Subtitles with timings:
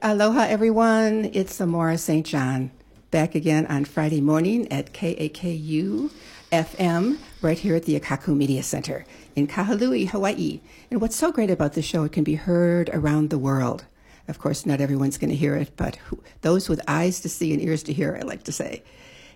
[0.00, 1.28] Aloha, everyone.
[1.32, 2.24] It's Amora St.
[2.24, 2.70] John
[3.10, 6.12] back again on Friday morning at KAKU
[6.52, 10.60] FM right here at the Akaku Media Center in Kahului, Hawaii.
[10.88, 13.86] And what's so great about this show, it can be heard around the world.
[14.28, 17.52] Of course, not everyone's going to hear it, but who, those with eyes to see
[17.52, 18.84] and ears to hear, I like to say.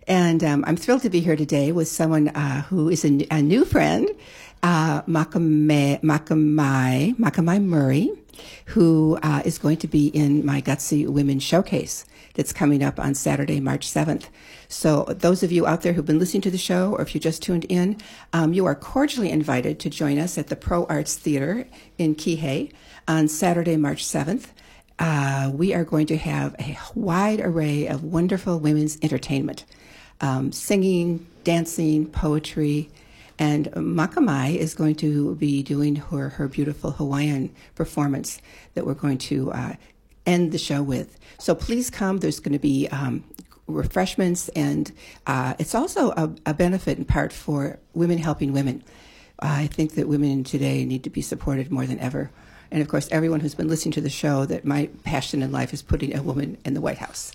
[0.06, 3.42] And um, I'm thrilled to be here today with someone uh, who is a, a,
[3.42, 4.08] new friend,
[4.62, 8.10] uh, Makamai, Makamai, Makamai Murray,
[8.66, 13.14] who uh, is going to be in my Gutsy Women Showcase that's coming up on
[13.14, 14.26] Saturday, March 7th.
[14.68, 17.21] So, those of you out there who've been listening to the show, or if you
[17.21, 17.98] just tuned in,
[18.32, 21.66] um, you are cordially invited to join us at the Pro Arts Theater
[21.98, 22.72] in Kihei
[23.07, 24.49] on Saturday, March 7th.
[24.99, 29.64] Uh, we are going to have a wide array of wonderful women's entertainment
[30.22, 32.88] um, singing, dancing, poetry.
[33.39, 38.41] And Makamai is going to be doing her, her beautiful Hawaiian performance
[38.75, 39.75] that we're going to uh,
[40.27, 41.19] end the show with.
[41.39, 42.19] So please come.
[42.19, 43.25] There's going to be um,
[43.67, 44.92] refreshments, and
[45.27, 48.84] uh, it's also a, a, benefit in part for women helping women.
[49.39, 52.30] I think that women today need to be supported more than ever.
[52.70, 55.72] And of course, everyone who's been listening to the show, that my passion in life
[55.72, 57.33] is putting a woman in the White House.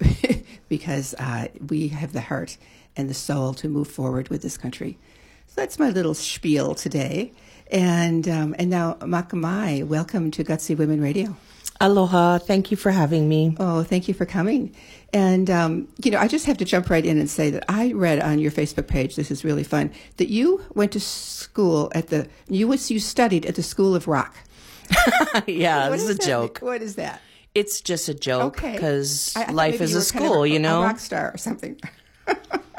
[0.70, 2.56] because uh, we have the heart
[2.96, 4.96] and the soul to move forward with this country.
[5.50, 7.32] So that's my little spiel today.
[7.72, 11.36] And um, and now, Makamai, welcome to Gutsy Women Radio.
[11.80, 12.38] Aloha.
[12.38, 13.56] Thank you for having me.
[13.58, 14.72] Oh, thank you for coming.
[15.12, 17.92] And, um, you know, I just have to jump right in and say that I
[17.92, 22.08] read on your Facebook page, this is really fun, that you went to school at
[22.08, 24.36] the, you, was, you studied at the School of Rock.
[25.46, 26.22] yeah, this is a that?
[26.22, 26.58] joke.
[26.58, 27.20] What is that?
[27.54, 30.58] It's just a joke because I life is a were kind of school, a- you
[30.58, 30.82] know?
[30.82, 31.80] A rock star or something.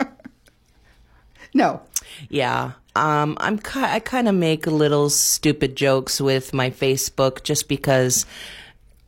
[1.54, 1.82] no.
[2.30, 2.72] Yeah.
[2.95, 8.26] Um, I'm ki- I kind of make little stupid jokes with my Facebook just because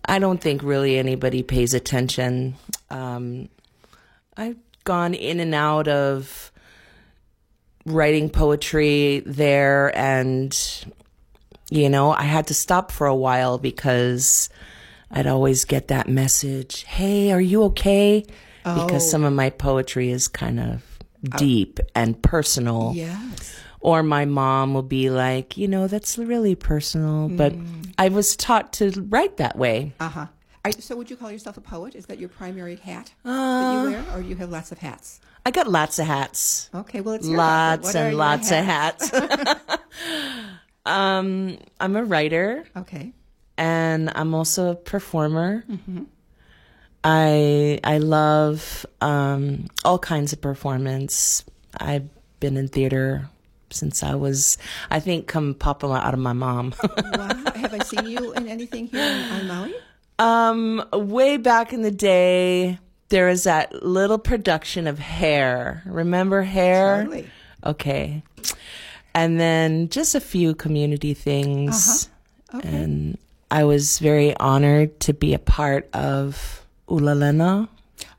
[0.06, 2.56] I don't think really anybody pays attention.
[2.90, 3.50] Um,
[4.38, 6.52] I've gone in and out of
[7.86, 10.58] writing poetry there and
[11.70, 14.50] you know, I had to stop for a while because
[15.10, 18.26] I'd always get that message, "Hey, are you okay?"
[18.66, 18.86] Oh.
[18.86, 20.93] Because some of my poetry is kind of
[21.38, 22.92] deep and personal.
[22.96, 23.56] Yes.
[23.80, 27.54] Or my mom will be like, you know, that's really personal, but
[27.98, 29.94] I was taught to write that way.
[30.00, 30.26] Uh huh.
[30.80, 31.94] So, would you call yourself a poet?
[31.94, 34.78] Is that your primary hat that Uh, you wear, or do you have lots of
[34.78, 35.20] hats?
[35.46, 36.70] I got lots of hats.
[36.74, 37.28] Okay, well, it's.
[37.28, 39.12] Lots and lots of hats.
[40.86, 43.12] um, I'm a writer Okay.
[43.58, 45.66] and I'm also a performer.
[47.04, 51.44] I I love um, all kinds of performance.
[51.78, 52.08] I've
[52.40, 53.30] been in theater
[53.72, 54.58] since I was,
[54.92, 56.74] I think, come popping out of my mom.
[57.16, 57.30] Wow.
[57.56, 59.74] have I seen you in anything here on, Maui?
[60.20, 62.78] um, way back in the day,
[63.10, 65.84] there was that little production of Hair.
[65.86, 67.04] Remember Hair?
[67.04, 67.30] Totally.
[67.66, 68.24] Okay.
[69.16, 72.10] And then just a few community things.
[72.50, 72.60] Uh-huh.
[72.60, 72.70] Okay.
[72.70, 73.18] And
[73.52, 77.70] I was very honored to be a part of Ulalena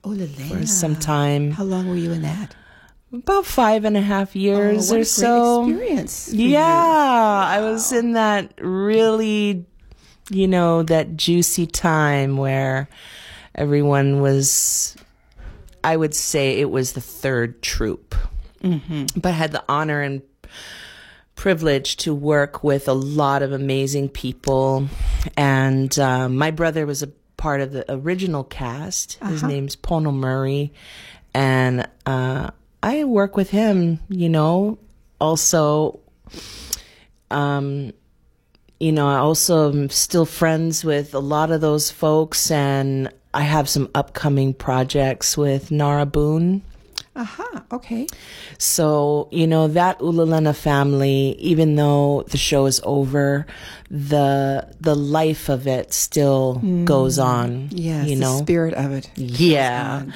[0.03, 1.51] Oh, la for some time.
[1.53, 2.55] How long were you in that?
[3.13, 5.69] About five and a half years oh, or a so.
[5.69, 6.33] Experience.
[6.33, 7.65] Yeah, you.
[7.65, 9.65] I was in that really,
[10.31, 12.89] you know, that juicy time where
[13.55, 14.97] everyone was,
[15.83, 18.15] I would say it was the third troupe,
[18.63, 19.07] mm-hmm.
[19.19, 20.23] but I had the honor and
[21.37, 24.89] privilege to work with a lot of amazing people.
[25.37, 27.13] And um, my brother was a
[27.45, 29.19] part of the original cast.
[29.29, 29.53] His Uh-huh.
[29.53, 30.73] name's Pono Murray.
[31.35, 32.51] And uh,
[32.83, 34.79] I work with him, you know,
[35.21, 36.01] also
[37.31, 37.93] um,
[38.81, 43.43] you know, I also am still friends with a lot of those folks, and I
[43.43, 46.63] have some upcoming projects with Nara Boone.
[47.17, 47.65] Aha.
[47.71, 48.09] Okay.
[48.59, 53.47] So, you know, that Ulalena family, even though the show is over,
[53.89, 56.85] the the life of it still mm.
[56.85, 57.69] goes on.
[57.71, 58.09] Yes.
[58.09, 58.39] You the know?
[58.39, 59.11] spirit of it.
[59.15, 60.07] Yeah.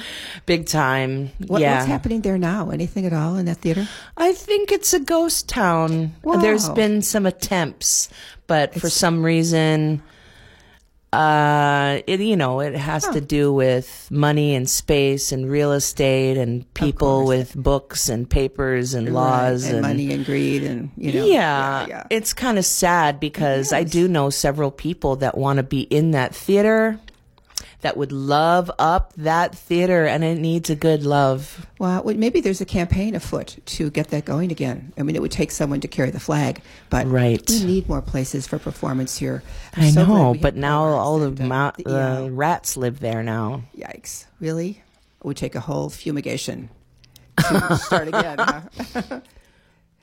[0.45, 1.31] Big time.
[1.47, 1.77] What, yeah.
[1.77, 2.69] What's happening there now?
[2.69, 3.87] Anything at all in that theater?
[4.17, 6.13] I think it's a ghost town.
[6.23, 8.09] There's been some attempts,
[8.47, 10.01] but for some reason,
[11.11, 16.37] uh, it you know it has to do with money and space and real estate
[16.37, 21.13] and people with books and papers and laws Right, and, money and greed and you
[21.13, 21.25] know.
[21.25, 22.03] yeah, yeah.
[22.11, 26.11] it's kind of sad because I do know several people that want to be in
[26.11, 26.99] that theater.
[27.81, 31.65] That would love up that theater, and it needs a good love.
[31.79, 34.91] Well, maybe there's a campaign afoot to get that going again.
[34.97, 37.41] I mean, it would take someone to carry the flag, but Right.
[37.49, 39.43] we need more places for performance here.
[39.77, 42.27] I'm I so know, but now all the, uh, ma- the- yeah.
[42.31, 43.63] rats live there now.
[43.77, 44.25] Yikes!
[44.41, 44.81] Really?
[45.21, 46.69] It would take a whole fumigation
[47.37, 48.37] to start again.
[48.39, 49.19] huh?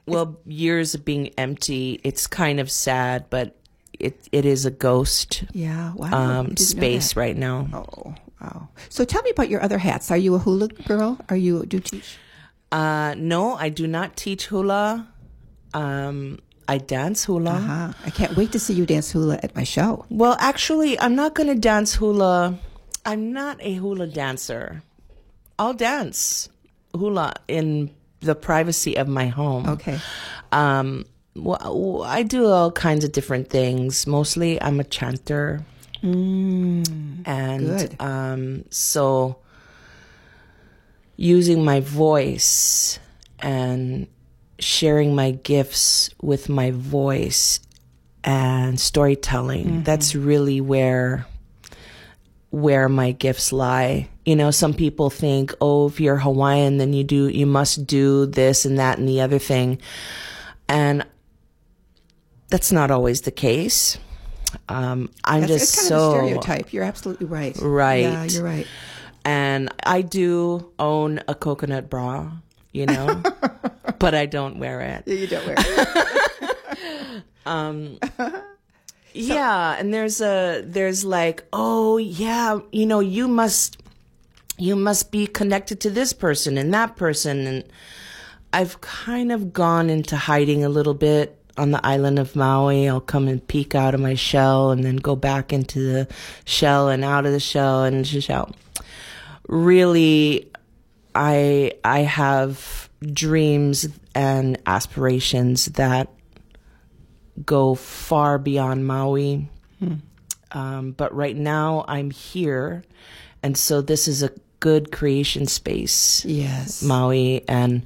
[0.07, 3.57] Well, years of being empty, it's kind of sad, but
[4.01, 5.93] it it is a ghost Yeah.
[5.95, 6.13] Wow.
[6.13, 7.69] Um, space right now.
[7.73, 8.69] Oh, wow.
[8.89, 10.11] So tell me about your other hats.
[10.11, 11.19] Are you a hula girl?
[11.29, 12.19] Are you do you teach?
[12.73, 15.07] Uh, no, I do not teach hula.
[15.75, 16.39] Um,
[16.69, 17.53] I dance hula.
[17.53, 17.93] Uh-huh.
[18.05, 20.05] I can't wait to see you dance hula at my show.
[20.11, 22.59] Well, actually, I'm not going to dance hula.
[23.05, 24.83] I'm not a hula dancer.
[25.59, 26.49] I'll dance
[26.93, 27.91] hula in
[28.21, 29.69] the privacy of my home.
[29.69, 30.01] Okay.
[30.51, 31.05] Um,
[31.37, 34.07] well, I do all kinds of different things.
[34.07, 35.65] Mostly, I'm a chanter,
[36.03, 37.97] and good.
[38.01, 39.37] um, so
[41.17, 42.99] using my voice
[43.41, 44.07] and
[44.59, 47.61] sharing my gifts with my voice
[48.25, 49.83] and storytelling.
[49.85, 51.27] That's really where
[52.51, 54.09] where my gifts lie.
[54.25, 58.27] You know, some people think, "Oh, if you're Hawaiian, then you do you must do
[58.27, 59.79] this and that and the other thing."
[60.69, 61.05] And
[62.49, 63.99] that's not always the case.
[64.69, 66.73] Um, I'm That's, just it's kind so of a stereotype.
[66.73, 67.57] You're absolutely right.
[67.61, 68.03] Right.
[68.03, 68.67] Yeah, you're right.
[69.25, 72.31] and I do own a coconut bra,
[72.73, 73.23] you know,
[73.99, 75.03] but I don't wear it.
[75.07, 77.23] Yeah, you don't wear it.
[79.15, 83.83] yeah, and there's a there's like, oh yeah, you know, you must
[84.59, 87.65] you must be connected to this person and that person and
[88.53, 92.89] I've kind of gone into hiding a little bit on the island of Maui.
[92.89, 96.09] I'll come and peek out of my shell and then go back into the
[96.45, 98.55] shell and out of the shell and just out.
[99.49, 100.51] Really
[101.15, 106.09] I I have dreams and aspirations that
[107.45, 109.49] go far beyond Maui.
[110.53, 112.85] Um, but right now I'm here,
[113.43, 114.31] and so this is a
[114.61, 116.25] good creation space.
[116.25, 116.83] Yes.
[116.83, 117.83] Maui and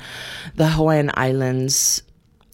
[0.56, 2.02] the Hawaiian Islands.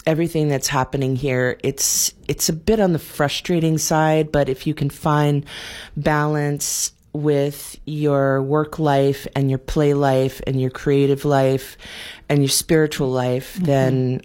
[0.06, 4.73] Everything that's happening here, it's it's a bit on the frustrating side, but if you
[4.73, 5.44] can find
[5.97, 11.76] balance with your work life and your play life and your creative life
[12.29, 14.20] and your spiritual life, then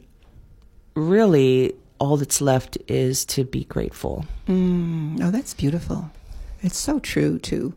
[0.95, 4.25] really all that's left is to be grateful.
[4.49, 6.11] Oh, that's beautiful.
[6.61, 7.73] It's so true too.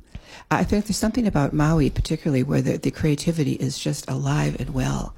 [0.51, 4.71] I think there's something about Maui, particularly where the, the creativity is just alive and
[4.71, 5.15] well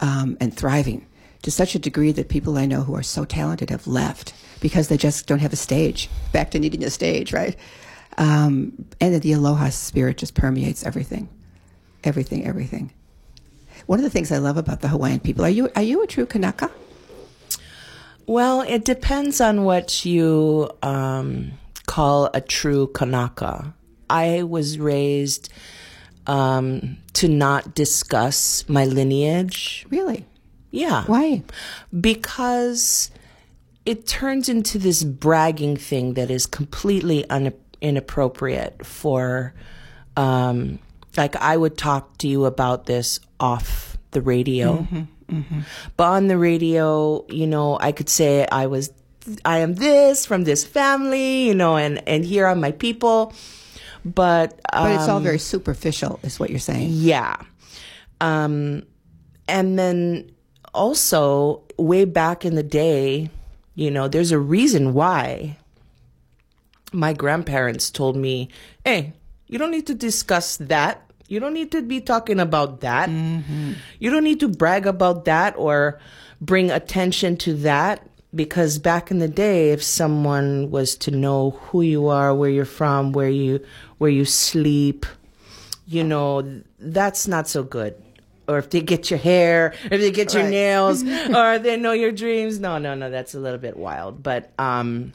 [0.00, 1.06] um, and thriving
[1.42, 4.88] to such a degree that people I know who are so talented have left because
[4.88, 6.08] they just don't have a stage.
[6.32, 7.56] Back to needing a stage, right?
[8.16, 11.28] Um, and that the aloha spirit just permeates everything,
[12.02, 12.92] everything, everything.
[13.86, 16.06] One of the things I love about the Hawaiian people are you are you a
[16.06, 16.70] true Kanaka?
[18.26, 21.52] Well, it depends on what you um,
[21.86, 23.72] call a true Kanaka.
[24.10, 25.50] I was raised
[26.26, 29.86] um, to not discuss my lineage.
[29.88, 30.26] Really?
[30.70, 31.04] Yeah.
[31.06, 31.42] Why?
[31.98, 33.10] because
[33.86, 39.54] it turns into this bragging thing that is completely un- inappropriate for
[40.16, 40.78] um
[41.16, 44.86] like I would talk to you about this off the radio.
[45.96, 48.90] But on the radio, you know, I could say I was
[49.44, 53.32] I am this from this family, you know, and and here are my people.
[54.04, 56.90] But But it's all um, very superficial, is what you're saying.
[56.92, 57.36] yeah.
[58.20, 58.84] Um,
[59.48, 60.30] and then
[60.78, 63.30] also, way back in the day,
[63.74, 65.58] you know, there's a reason why
[66.92, 68.48] my grandparents told me,
[68.84, 69.12] hey,
[69.48, 71.02] you don't need to discuss that.
[71.26, 73.10] You don't need to be talking about that.
[73.10, 73.72] Mm-hmm.
[73.98, 76.00] You don't need to brag about that or
[76.40, 78.06] bring attention to that.
[78.34, 82.66] Because back in the day, if someone was to know who you are, where you're
[82.66, 83.64] from, where you
[83.96, 85.06] where you sleep,
[85.86, 87.94] you know, that's not so good.
[88.48, 90.50] Or if they get your hair, if they get your Right.
[90.50, 91.02] nails,
[91.34, 92.58] or they know your dreams.
[92.58, 94.22] No, no, no, that's a little bit wild.
[94.22, 95.12] But um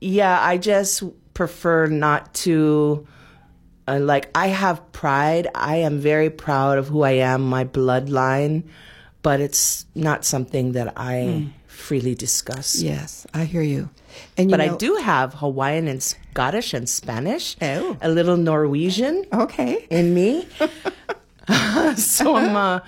[0.00, 1.02] yeah, I just
[1.34, 3.06] prefer not to
[3.88, 5.48] uh, like I have pride.
[5.54, 8.64] I am very proud of who I am, my bloodline,
[9.22, 12.80] but it's not something that I freely discuss.
[12.80, 13.88] Yes, I hear you.
[14.36, 17.56] And you But know, I do have Hawaiian and Scottish and Spanish.
[17.60, 17.96] Oh.
[18.00, 20.46] A little Norwegian Okay, in me.
[21.96, 22.82] so I'm a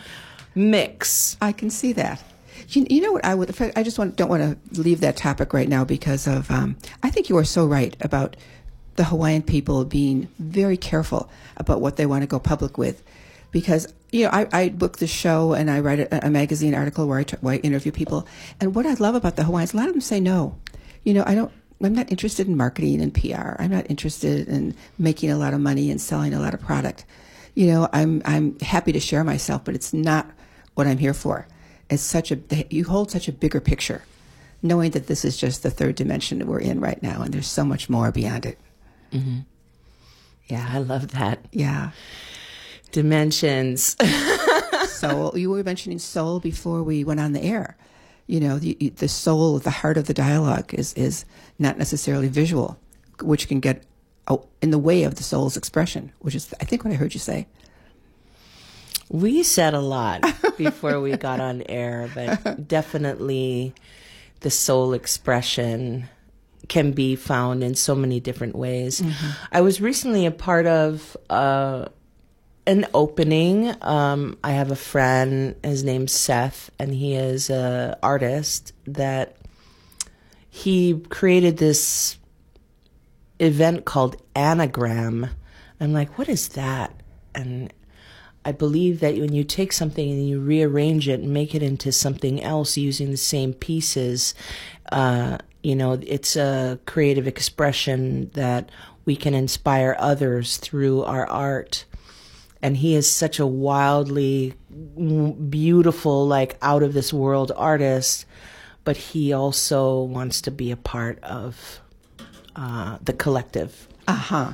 [0.55, 1.37] mix.
[1.41, 2.23] I can see that.
[2.71, 3.55] You, you know what I would?
[3.77, 4.43] I just want, don't want
[4.75, 6.51] to leave that topic right now because of.
[6.51, 8.37] Um, I think you are so right about
[8.97, 13.03] the Hawaiian people being very careful about what they want to go public with.
[13.53, 17.07] Because, you know, I, I book the show and I write a, a magazine article
[17.07, 18.27] where where I interview people.
[18.61, 20.59] And what I love about the Hawaiians, a lot of them say no.
[21.05, 23.55] You know, I don't, I'm not interested in marketing and PR.
[23.59, 27.07] I'm not interested in making a lot of money and selling a lot of product.
[27.59, 30.31] You know, I'm, I'm happy to share myself, but it's not
[30.75, 31.49] what I'm here for.
[31.91, 32.39] It's such a,
[32.71, 34.05] you hold such a bigger picture
[34.63, 37.49] knowing that this is just the third dimension that we're in right now and there's
[37.49, 38.61] so much more beyond it.
[39.13, 39.39] Mm-hmm.
[40.47, 40.69] Yeah.
[40.71, 41.47] I love that.
[41.51, 41.91] Yeah.
[42.93, 43.97] Dimensions.
[44.89, 45.37] soul.
[45.37, 47.77] You were mentioning soul before we went on the air.
[48.29, 51.25] You know, the, the soul, the heart of the dialogue is, is
[51.59, 52.79] not necessarily visual,
[53.21, 53.83] which can get
[54.61, 57.21] in the way of the soul's expression, which is, I think, what I heard you
[57.21, 57.47] say.
[59.11, 60.23] We said a lot
[60.59, 63.73] before we got on air, but definitely
[64.41, 66.09] the soul expression
[66.69, 69.01] can be found in so many different ways.
[69.01, 69.31] Mm-hmm.
[69.51, 71.87] I was recently a part of uh,
[72.67, 73.75] an opening.
[73.83, 79.37] Um, I have a friend, his name's Seth, and he is an artist that
[80.51, 82.19] he created this
[83.41, 85.31] event called Anagram.
[85.81, 86.93] I'm like, what is that?
[87.35, 87.73] And
[88.45, 91.93] I believe that when you take something and you rearrange it and make it into
[91.93, 94.35] something else using the same pieces,
[94.91, 98.71] uh, you know, it's a creative expression that
[99.05, 101.85] we can inspire others through our art.
[102.63, 104.55] And he is such a wildly
[105.49, 108.27] beautiful, like out of this world artist,
[108.85, 111.81] but he also wants to be a part of
[112.59, 113.89] uh, the collective.
[114.07, 114.53] Uh huh.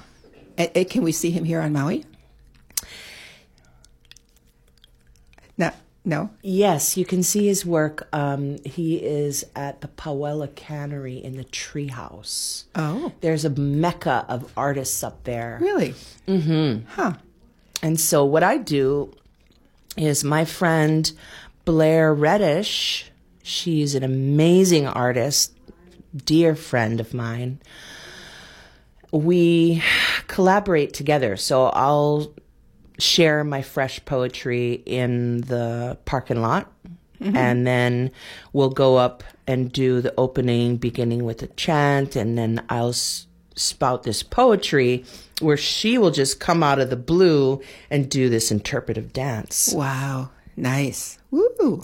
[0.91, 2.05] Can we see him here on Maui?
[5.57, 5.71] No,
[6.05, 6.31] no.
[6.43, 8.09] Yes, you can see his work.
[8.13, 12.65] Um, he is at the Pauwela Cannery in the treehouse.
[12.75, 15.59] Oh, there's a mecca of artists up there.
[15.61, 15.95] Really?
[16.29, 16.87] Mm-hmm.
[16.89, 17.15] Huh.
[17.83, 19.13] And so what I do
[19.97, 21.11] is my friend
[21.65, 23.11] Blair Reddish.
[23.43, 25.53] She's an amazing artist,
[26.15, 27.61] dear friend of mine.
[29.15, 29.83] We
[30.27, 31.37] collaborate together.
[31.37, 32.35] So I'll
[32.99, 36.71] share my fresh poetry in the parking lot.
[37.21, 37.37] Mm-hmm.
[37.37, 38.11] And then
[38.53, 43.27] we'll go up and do the opening, beginning with a chant, and then I'll s-
[43.55, 45.05] spout this poetry
[45.41, 49.73] where she will just come out of the blue and do this interpretive dance.
[49.73, 51.19] Wow, nice.
[51.31, 51.83] Woo!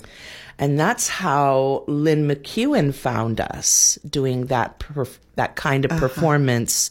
[0.59, 6.01] And that's how Lin McEwan found us doing that perf- that kind of uh-huh.
[6.01, 6.91] performance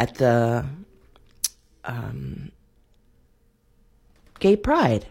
[0.00, 0.64] at the
[1.84, 2.50] um,
[4.40, 5.06] Gay Pride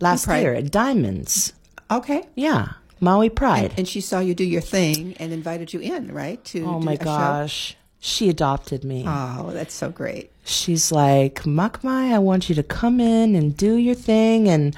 [0.00, 0.40] last Pride.
[0.42, 1.54] year at Diamonds.
[1.90, 2.28] Okay.
[2.34, 2.72] Yeah.
[3.00, 3.70] Maui Pride.
[3.70, 6.42] And, and, she saw you do your thing and invited you in, right?
[6.46, 7.70] To Oh my gosh.
[7.70, 7.76] Show?
[8.00, 9.04] She adopted me.
[9.06, 10.30] Oh, that's so great.
[10.44, 14.46] She's like, Makmai, I want you to come in and do your thing.
[14.48, 14.76] And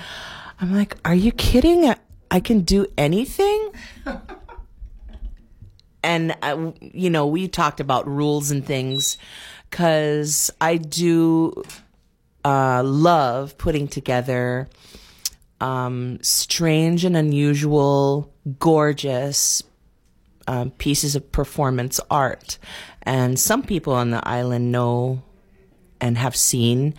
[0.61, 1.87] I'm like, Are you kidding?
[1.87, 1.97] I,
[2.31, 3.73] I can do anything?
[6.05, 9.19] and, uh, you know, we talked about rules and things
[9.77, 11.63] because I do
[12.43, 14.71] uh, love putting together
[15.61, 19.63] um, strange and unusual, gorgeous
[20.47, 22.57] um, pieces of performance art.
[23.03, 25.23] And some people on the island know
[26.01, 26.95] and have seen.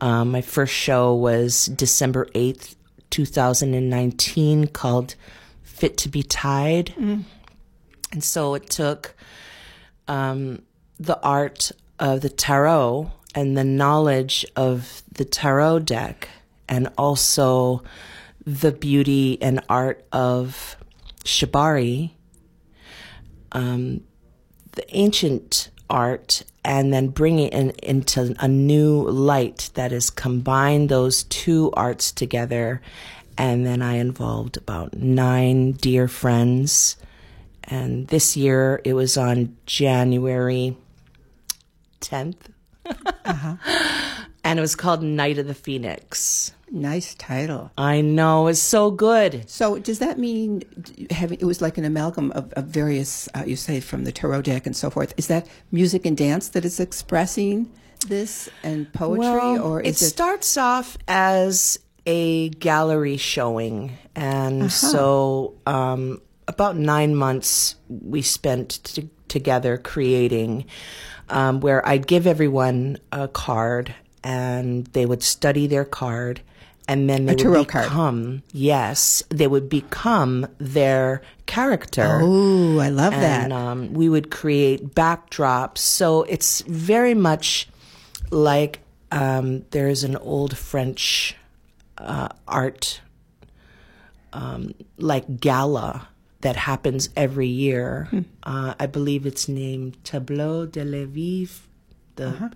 [0.00, 2.74] Um, my first show was December 8th,
[3.10, 5.14] 2019, called
[5.62, 6.92] Fit to Be Tied.
[6.98, 7.22] Mm.
[8.10, 9.14] And so it took
[10.08, 10.62] um,
[10.98, 16.28] the art of the tarot and the knowledge of the tarot deck
[16.68, 17.82] and also
[18.44, 20.76] the beauty and art of
[21.24, 22.12] shibari,
[23.52, 24.00] um,
[24.72, 30.10] the ancient art, and then bringing it in, into a new light that is has
[30.10, 32.80] combined those two arts together.
[33.38, 36.96] And then I involved about nine dear friends.
[37.64, 40.76] And this year it was on January
[42.00, 42.50] 10th
[43.24, 43.56] uh-huh.
[44.44, 46.52] and it was called Night of the Phoenix.
[46.70, 47.70] Nice title.
[47.78, 49.48] I know, it's so good.
[49.48, 50.62] So, does that mean
[51.10, 54.42] having it was like an amalgam of, of various, uh, you say, from the tarot
[54.42, 55.14] deck and so forth?
[55.16, 57.70] Is that music and dance that is expressing
[58.08, 64.68] this and poetry, well, or it, it starts off as a gallery showing, and uh-huh.
[64.68, 70.66] so um, about nine months we spent t- together creating
[71.28, 76.40] um, where I'd give everyone a card and they would study their card
[76.88, 77.84] and then they A would card.
[77.86, 82.20] become yes, they would become their character.
[82.22, 83.44] Oh, I love that.
[83.44, 85.78] and um, we would create backdrops.
[85.78, 87.68] So it's very much
[88.30, 88.80] like
[89.10, 91.34] um, there's an old French
[91.98, 93.00] uh, art,
[94.32, 96.08] um, like gala
[96.46, 98.06] that happens every year.
[98.10, 98.20] Hmm.
[98.42, 101.48] Uh, I believe it's named Tableau de la Vie.
[102.18, 102.48] The Uh-huh.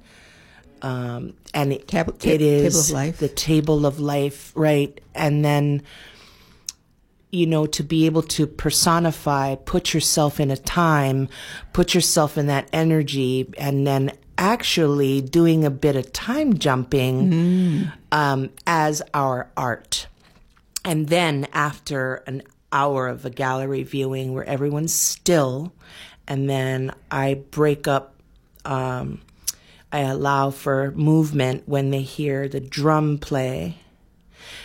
[0.90, 3.18] um, and it, Tab- it Table is Life.
[3.18, 4.92] the table of life, right?
[5.14, 5.82] And then
[7.32, 11.28] you know, to be able to personify, put yourself in a time,
[11.72, 18.50] put yourself in that energy, and then actually doing a bit of time jumping um,
[18.66, 20.08] as our art.
[20.84, 22.42] And then after an
[22.72, 25.72] hour of a gallery viewing where everyone's still,
[26.26, 28.14] and then I break up,
[28.64, 29.20] um,
[29.92, 33.78] I allow for movement when they hear the drum play.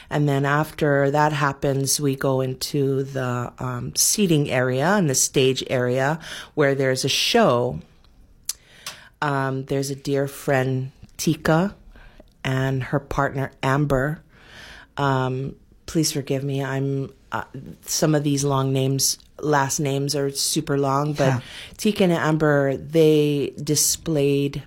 [0.10, 5.64] And then after that happens, we go into the um, seating area and the stage
[5.68, 6.20] area
[6.54, 7.80] where there's a show.
[9.22, 11.76] Um, there's a dear friend, Tika,
[12.44, 14.22] and her partner, Amber.
[14.98, 16.64] Um, please forgive me.
[16.64, 17.44] I'm uh,
[17.82, 21.40] some of these long names, last names are super long, but Yeah.
[21.78, 24.64] Tika and Amber, they displayed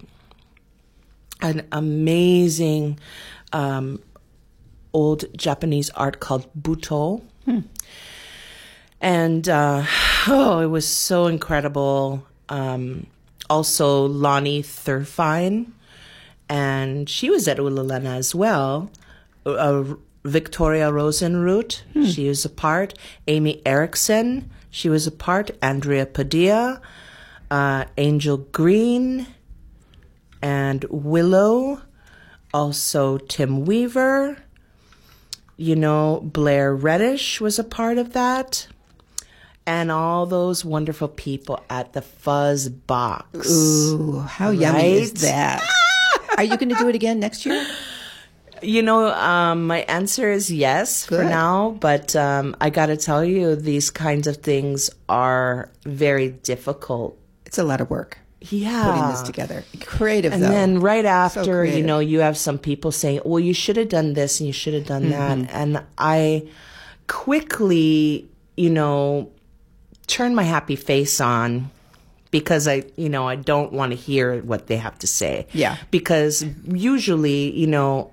[1.40, 2.98] an amazing
[3.52, 4.02] um,
[4.92, 7.22] old Japanese art called butoh.
[9.00, 9.84] And uh,
[10.26, 12.26] oh, it was so incredible.
[12.48, 13.06] Um,
[13.48, 15.70] also, Lonnie Thurfine,
[16.48, 18.90] and she was at Ulalena as well.
[19.46, 19.84] Uh,
[20.28, 22.94] Victoria Rosenroot, she was a part.
[23.26, 25.50] Amy Erickson, she was a part.
[25.62, 26.80] Andrea Padilla,
[27.50, 29.26] uh, Angel Green,
[30.42, 31.82] and Willow.
[32.54, 34.42] Also, Tim Weaver.
[35.56, 38.68] You know, Blair Reddish was a part of that.
[39.66, 43.50] And all those wonderful people at the Fuzz Box.
[43.50, 45.62] Ooh, how yummy is that?
[46.38, 47.66] Are you going to do it again next year?
[48.62, 53.24] You know, um, my answer is yes for now, but um, I got to tell
[53.24, 57.18] you, these kinds of things are very difficult.
[57.46, 58.84] It's a lot of work Yeah.
[58.84, 59.64] putting this together.
[59.80, 60.48] Creative, And though.
[60.48, 64.12] then right after, you know, you have some people saying, well, you should have done
[64.14, 65.42] this and you should have done Mm-hmm.
[65.42, 65.50] that.
[65.54, 66.48] And I
[67.06, 69.30] quickly, you know,
[70.06, 71.70] turn my happy face on
[72.30, 75.46] because I, you know, I don't want to hear what they have to say.
[75.52, 75.76] Yeah.
[75.90, 78.10] Because usually, you know,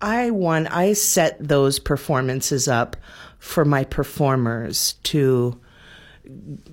[0.00, 2.96] I want I set those performances up
[3.38, 5.60] for my performers to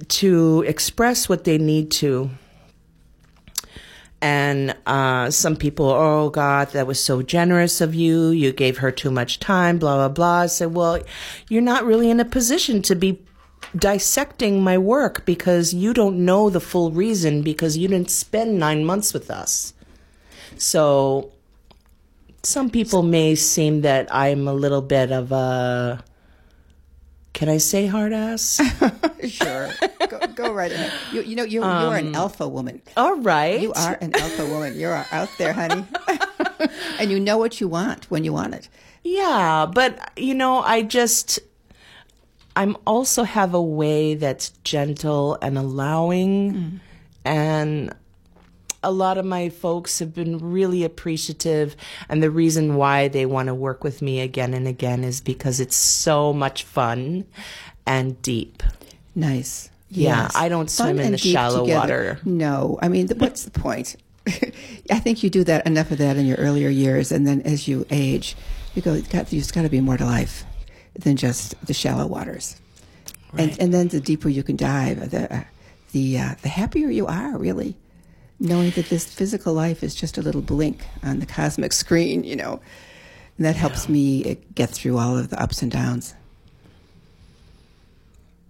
[0.07, 2.29] to express what they need to.
[4.19, 8.29] And uh, some people, oh God, that was so generous of you.
[8.29, 10.41] You gave her too much time, blah, blah, blah.
[10.41, 10.99] I said, well,
[11.49, 13.21] you're not really in a position to be
[13.75, 18.85] dissecting my work because you don't know the full reason because you didn't spend nine
[18.85, 19.73] months with us.
[20.57, 21.31] So
[22.43, 26.03] some people may seem that I'm a little bit of a,
[27.33, 28.61] can I say hard ass?
[29.27, 29.69] sure.
[30.09, 30.93] Go, go right ahead.
[31.11, 32.81] You, you know, you, you are an um, alpha woman.
[32.95, 33.61] All right.
[33.61, 34.79] You are an alpha woman.
[34.79, 35.85] You're out there, honey.
[36.99, 38.69] and you know what you want when you want it.
[39.03, 41.39] Yeah, but you know, I just
[42.57, 46.79] I'm also have a way that's gentle and allowing mm.
[47.23, 47.93] and
[48.83, 51.75] a lot of my folks have been really appreciative
[52.09, 55.59] and the reason why they want to work with me again and again is because
[55.59, 57.25] it's so much fun
[57.85, 58.61] and deep.
[59.15, 59.69] Nice.
[59.89, 60.35] Yeah, Yes.
[60.35, 61.79] I don't swim Fun in the shallow together.
[61.79, 62.19] water.
[62.25, 63.95] No, I mean, what's the point?
[64.27, 67.67] I think you do that enough of that in your earlier years, and then as
[67.69, 68.35] you age,
[68.75, 70.43] you go, "God, there's got to be more to life
[70.93, 72.57] than just the shallow waters.
[73.37, 75.45] And and then the deeper you can dive, the
[75.93, 77.77] the uh, the happier you are, really,
[78.39, 82.35] knowing that this physical life is just a little blink on the cosmic screen, you
[82.35, 82.59] know.
[83.37, 86.15] And that helps me uh, get through all of the ups and downs.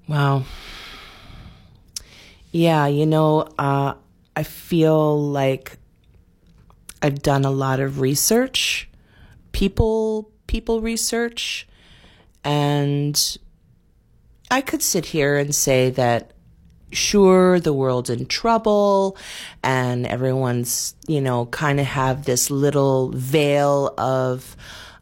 [0.08, 0.44] Wow.
[2.52, 3.96] Yeah, you know, uh,
[4.36, 5.78] I feel like
[7.02, 8.90] I've done a lot of research,
[9.52, 11.68] people people research,
[12.44, 13.38] and
[14.50, 16.32] I could sit here and say that
[16.92, 19.18] sure the world's in trouble
[19.64, 24.56] and everyone's you know kind of have this little veil of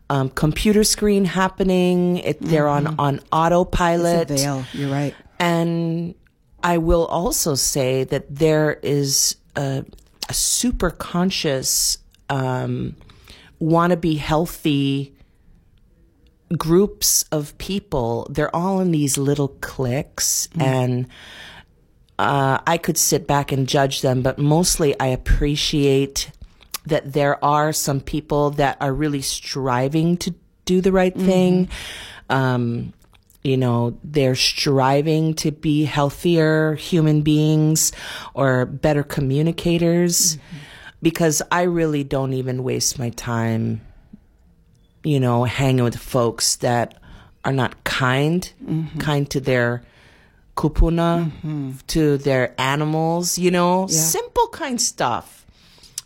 [0.10, 4.66] um, computer screen happening it, they're on on autopilot It's a veil.
[4.74, 5.16] You're right.
[5.40, 6.16] and
[6.64, 9.86] I will also say that there is a,
[10.28, 12.96] a super conscious um,
[13.60, 15.14] want to be healthy
[16.58, 18.28] groups of people.
[18.30, 21.08] They're all in these little cliques, and
[22.18, 26.32] uh, I could sit back and judge them, but mostly I appreciate
[26.86, 30.34] that there are some people that are really striving to
[30.66, 31.70] do the right thing.
[32.30, 32.94] Um,
[33.44, 37.92] you know, they're striving to be healthier human beings
[38.34, 40.38] or better communicators
[41.02, 43.82] because I really don't even waste my time,
[45.04, 47.00] you know, hanging with folks that
[47.44, 48.52] are not kind,
[49.00, 49.84] kind to their
[50.56, 51.32] kupuna,
[51.88, 55.46] to their animals, you know, simple kind stuff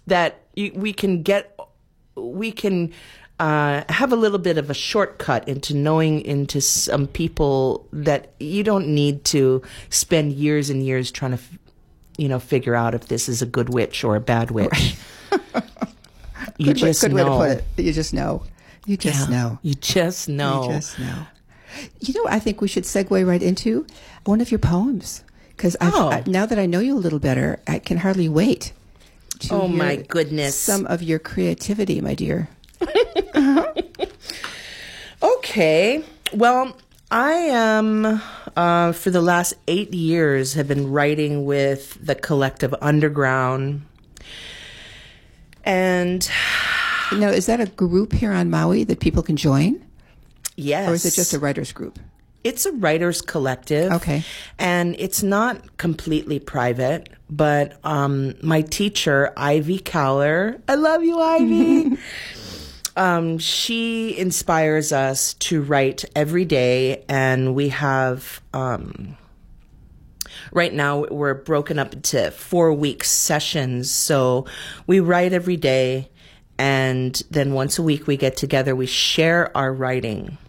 [0.08, 1.58] that we can get,
[2.16, 2.92] we can
[3.40, 8.64] uh, have a little bit of a shortcut into knowing into some people that you
[8.64, 11.40] don't need to spend years and years trying to,
[12.18, 14.98] you know, figure out if this is a good witch or a bad witch.
[16.58, 17.38] you Good, way- just good know.
[17.40, 17.86] way to put it.
[17.86, 18.44] You just know.
[18.86, 19.60] You just know.
[19.62, 20.64] You just know.
[20.64, 21.26] You just know.
[22.00, 23.86] You know, I think we should segue right into
[24.26, 25.24] one of your poems
[25.56, 26.22] because Oh.
[26.26, 28.74] Now that I know you a little better, I can hardly wait.
[29.42, 30.56] To Oh, my goodness.
[30.56, 32.50] Some of your creativity, my dear.
[35.22, 36.04] Okay.
[36.34, 36.78] Well,
[37.12, 38.22] I am,
[38.56, 43.82] uh, for the last eight years, have been writing with the collective Underground.
[45.66, 46.30] And
[47.12, 49.84] Now, is that a group here on Maui that people can join,
[50.60, 50.90] yes.
[50.90, 52.00] or is it just a writers group?
[52.44, 53.92] It's a writers collective.
[53.92, 54.24] Okay.
[54.58, 61.98] And it's not completely private, but um, my teacher, Ivy Cowler, I love you, Ivy.
[62.96, 68.42] um, she inspires us to write every day, and we have.
[68.54, 69.18] Um,
[70.52, 73.92] Right now, we're broken up into four week sessions.
[73.92, 74.48] So
[74.88, 76.10] we write every day,
[76.58, 80.40] and then once a week we get together, we share our writing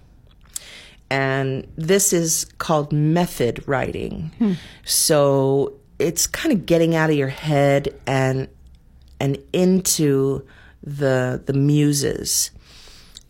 [1.11, 4.31] and this is called method writing.
[4.85, 8.49] So it's kind of getting out of your head and
[9.19, 10.47] and into
[10.83, 12.51] the the muses.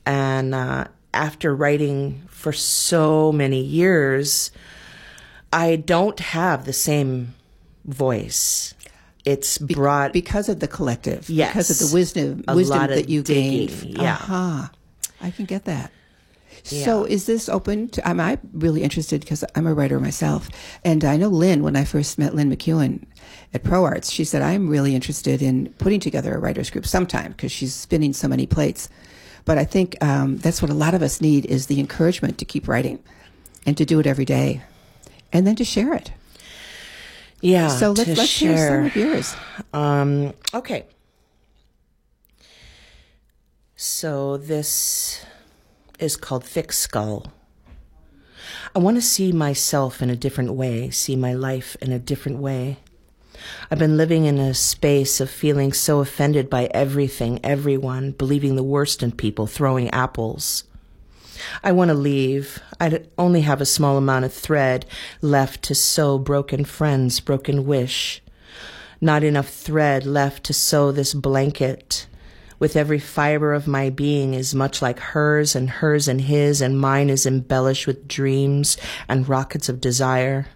[0.07, 4.51] And uh, after writing for so many years,
[5.53, 7.35] I don't have the same
[7.85, 8.75] voice.
[9.25, 11.51] It's brought Because of the collective, Yes.
[11.53, 13.99] because of the wisdom, A wisdom that you digging, gained.
[13.99, 14.15] yeah.
[14.15, 14.71] Aha.
[15.21, 15.93] I can get that.
[16.63, 20.49] So is this open to, I'm I really interested because I'm a writer myself.
[20.85, 23.05] And I know Lin, when I first met Lin McEwan
[23.53, 27.51] at ProArts, she said, I'm really interested in putting together a writers group sometime because
[27.53, 28.89] she's spinning so many plates.
[29.45, 32.45] But I think um, that's what a lot of us need is the encouragement to
[32.45, 33.03] keep writing
[33.67, 34.63] and to do it every day
[35.33, 36.13] and then to share it.
[37.41, 37.69] yeah.
[37.69, 39.35] So let's, let's hear some of yours.
[39.73, 40.87] Um, okay.
[43.77, 45.25] So this
[46.01, 47.33] is called Thick Skull.
[48.75, 52.39] I want to see myself in a different way, see my life in a different
[52.39, 52.79] way.
[53.71, 58.63] I've been living in a space of feeling so offended by everything, everyone, believing the
[58.63, 60.65] worst in people, throwing apples.
[61.63, 62.61] I want to leave.
[62.79, 64.85] I only have a small amount of thread
[65.23, 68.23] left to sew broken friends, broken wish.
[69.01, 72.07] Not enough thread left to sew this blanket.
[72.61, 76.79] With every fiber of my being is much like hers, and hers and his, and
[76.79, 78.77] mine is embellished with dreams
[79.09, 80.47] and rockets of desire.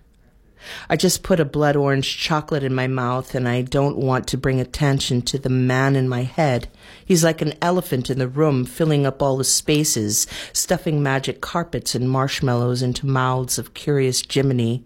[0.88, 4.36] I just put a blood orange chocolate in my mouth, and I don't want to
[4.36, 6.68] bring attention to the man in my head.
[7.06, 11.94] He's like an elephant in the room, filling up all the spaces, stuffing magic carpets
[11.94, 14.84] and marshmallows into mouths of curious Jiminy.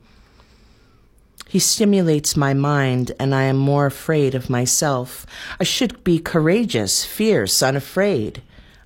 [1.48, 5.26] He stimulates my mind, and I am more afraid of myself.
[5.58, 8.42] I should be courageous, fierce, unafraid.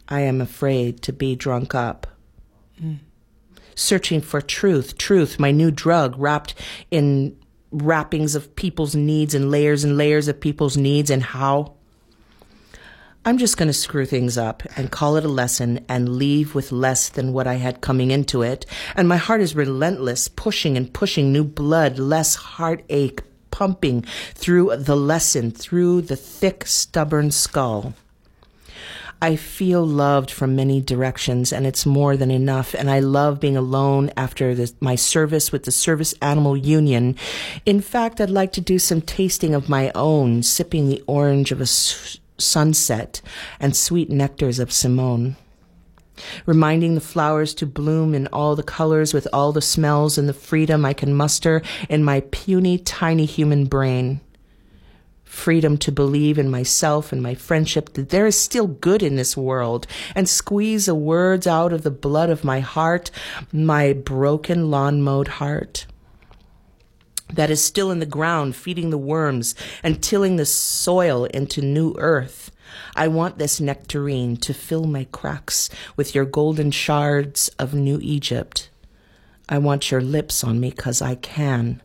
[0.09, 2.07] I am afraid to be drunk up
[3.75, 6.55] searching for truth, truth, my new drug wrapped
[6.91, 7.37] in
[7.71, 11.75] wrappings of people's needs and layers and layers of people's needs and how.
[13.25, 16.73] I'm just going to screw things up and call it a lesson and leave with
[16.73, 18.67] less than what I had coming into it.
[18.97, 24.03] And my heart is relentless, pushing and pushing new blood, less heartache, pumping
[24.35, 27.95] through the lesson, through the thick, stubborn skull.
[29.21, 32.75] I feel loved from many directions, and it's more than enough.
[32.75, 37.15] And I love being alone after the, my service with the Service Animal Union.
[37.65, 41.61] In fact, I'd like to do some tasting of my own, sipping the orange of
[41.61, 41.67] a
[42.43, 43.23] sunset
[43.61, 45.37] and sweet nectars of Simone.
[46.45, 50.35] Reminding the flowers to bloom in all the colors with all the smells and the
[50.35, 54.21] freedom I can muster in my puny, tiny human brain
[55.33, 59.35] freedom to believe in myself and my friendship that there is still good in this
[59.35, 63.11] world and squeeze the words out of the blood of my heart,
[63.51, 65.87] my broken lawn mowed heart
[67.33, 71.95] that is still in the ground, feeding the worms and tilling the soil into new
[71.99, 72.51] earth.
[72.97, 78.71] I want this nectarine to fill my cracks with your golden shards of New Egypt.
[79.49, 81.83] I want your lips on me because I can.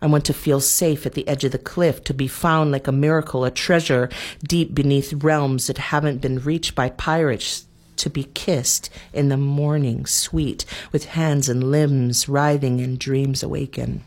[0.00, 2.86] I want to feel safe at the edge of the cliff, to be found like
[2.86, 4.08] a miracle, a treasure
[4.42, 10.06] deep beneath realms that haven't been reached by pirates, to be kissed in the morning
[10.06, 14.02] sweet, with hands and limbs writhing and dreams awaken.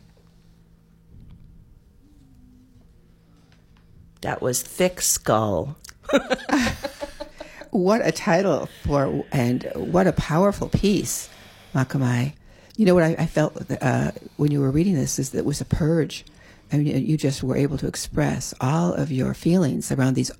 [4.23, 5.75] That was Thick Skull.
[7.71, 11.29] what a title for, and what a powerful piece,
[11.75, 12.33] Makamai.
[12.75, 15.45] You know what I, I felt uh, when you were reading this is that it
[15.45, 16.25] was a purge.
[16.71, 20.31] I mean, you just were able to express all of your feelings around these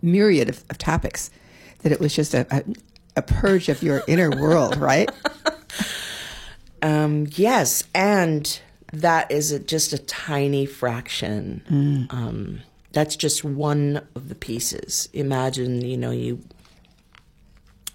[0.00, 1.30] myriad of, of topics.
[1.82, 2.62] That it was just a, a,
[3.16, 5.10] a purge of your inner world, right?
[6.82, 8.60] Um, yes, and
[8.92, 11.62] that is a, just a tiny fraction.
[11.70, 12.12] Mm.
[12.12, 12.60] Um,
[12.92, 15.08] that's just one of the pieces.
[15.12, 16.40] Imagine, you know, you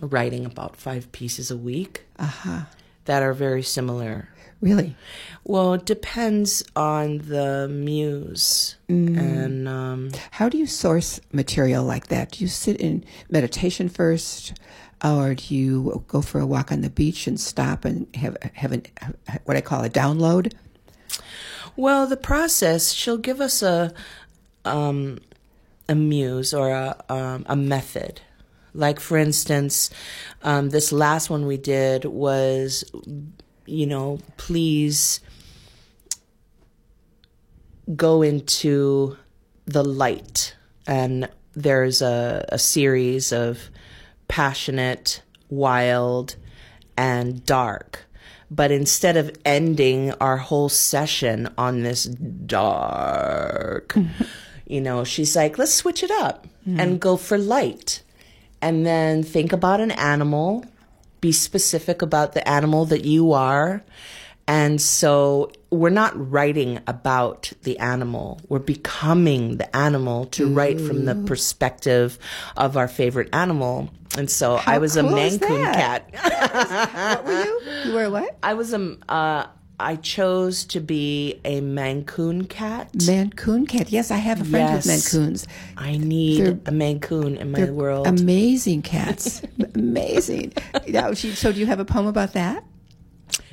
[0.02, 2.62] writing about five pieces a week uh-huh.
[3.06, 4.30] that are very similar.
[4.60, 4.96] Really?
[5.44, 8.76] Well, it depends on the muse.
[8.90, 9.18] Mm.
[9.18, 12.32] And um, how do you source material like that?
[12.32, 14.60] Do you sit in meditation first,
[15.04, 18.72] or do you go for a walk on the beach and stop and have have
[18.72, 18.84] an,
[19.46, 20.54] what I call a download?
[21.76, 22.92] Well, the process.
[22.94, 23.94] She'll give us a
[24.65, 25.20] um,
[25.89, 28.22] a muse or a, um, a method.
[28.74, 29.89] Like, for instance,
[30.43, 32.84] um, this last one we did was,
[33.65, 35.20] you know, please
[37.96, 39.17] go into
[39.65, 40.56] the light.
[40.86, 43.70] And there's a, a series of
[44.28, 46.36] passionate, wild,
[46.98, 48.06] and dark.
[48.50, 53.96] But instead of ending our whole session on this dark,
[54.68, 56.80] You know, she's like, let's switch it up mm-hmm.
[56.80, 58.04] and go for light.
[58.62, 60.66] And then think about an animal,
[61.22, 63.84] be specific about the animal that you are.
[64.48, 68.40] And so we're not writing about the animal.
[68.48, 70.54] We're becoming the animal to Ooh.
[70.54, 72.18] write from the perspective
[72.56, 73.90] of our favorite animal.
[74.18, 76.10] And so How I was cool a Maine Coon cat.
[77.24, 77.62] what were you?
[77.86, 78.38] You were what?
[78.42, 79.48] I was a, uh,
[79.80, 82.90] I chose to be a Maine Coon cat.
[83.06, 83.92] Maine Coon cat.
[83.92, 84.88] Yes, I have a friend yes.
[84.88, 85.48] with Maine Coons.
[85.78, 88.08] I need they're, a Maine Coon in my world.
[88.08, 89.44] Amazing cats.
[89.76, 90.54] amazing.
[90.88, 92.63] Now, so, do you have a poem about that?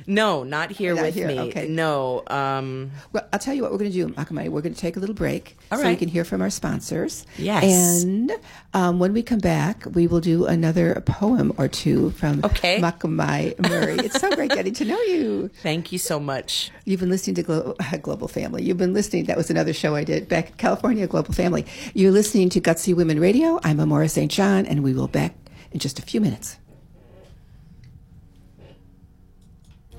[0.07, 1.27] No, not here not with here.
[1.27, 1.39] me.
[1.39, 1.67] Okay.
[1.67, 2.23] No.
[2.27, 4.49] Um, well, I'll tell you what we're going to do, Akamai.
[4.49, 7.25] We're going to take a little break so we can hear from our sponsors.
[7.37, 8.03] Yes.
[8.03, 8.31] And
[8.73, 12.79] um, when we come back, we will do another poem or two from okay.
[12.79, 13.95] Makamai Murray.
[14.05, 15.49] it's so great getting to know you.
[15.63, 16.71] Thank you so much.
[16.85, 18.63] You've been listening to Glo- Global Family.
[18.63, 19.25] You've been listening.
[19.25, 21.65] That was another show I did back in California, Global Family.
[21.93, 23.59] You're listening to Gutsy Women Radio.
[23.63, 24.31] I'm Amora St.
[24.31, 25.35] John, and we will be back
[25.71, 26.57] in just a few minutes.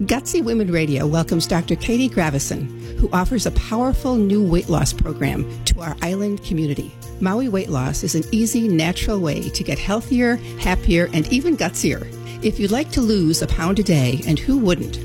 [0.03, 1.75] Gutsy Women Radio welcomes Dr.
[1.75, 2.67] Katie Gravison,
[2.99, 6.95] who offers a powerful new weight loss program to our island community.
[7.21, 12.07] Maui Weight Loss is an easy, natural way to get healthier, happier, and even gutsier.
[12.45, 15.01] If you'd like to lose a pound a day, and who wouldn't?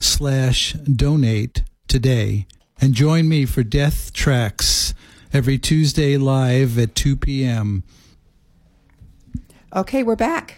[0.00, 2.46] slash donate today
[2.80, 4.94] and join me for Death Tracks
[5.30, 7.84] every Tuesday live at 2 p.m.
[9.72, 10.56] Okay, we're back.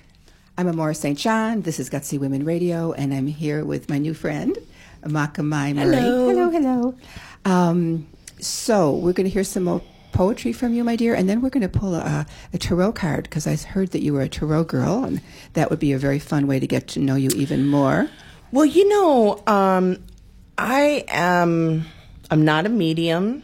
[0.57, 1.19] I'm Amora St.
[1.19, 1.61] John.
[1.61, 4.57] This is Gutsy Women Radio, and I'm here with my new friend,
[5.03, 5.97] Makamai Murray.
[5.97, 6.29] Hello.
[6.31, 6.95] Hello, hello.
[7.45, 8.07] Um,
[8.41, 11.51] so we're going to hear some more poetry from you, my dear, and then we're
[11.51, 14.65] going to pull a, a tarot card because I heard that you were a tarot
[14.65, 15.21] girl, and
[15.53, 18.09] that would be a very fun way to get to know you even more.
[18.51, 20.03] Well, you know, um,
[20.57, 21.85] I am.
[22.31, 23.43] I'm not a medium.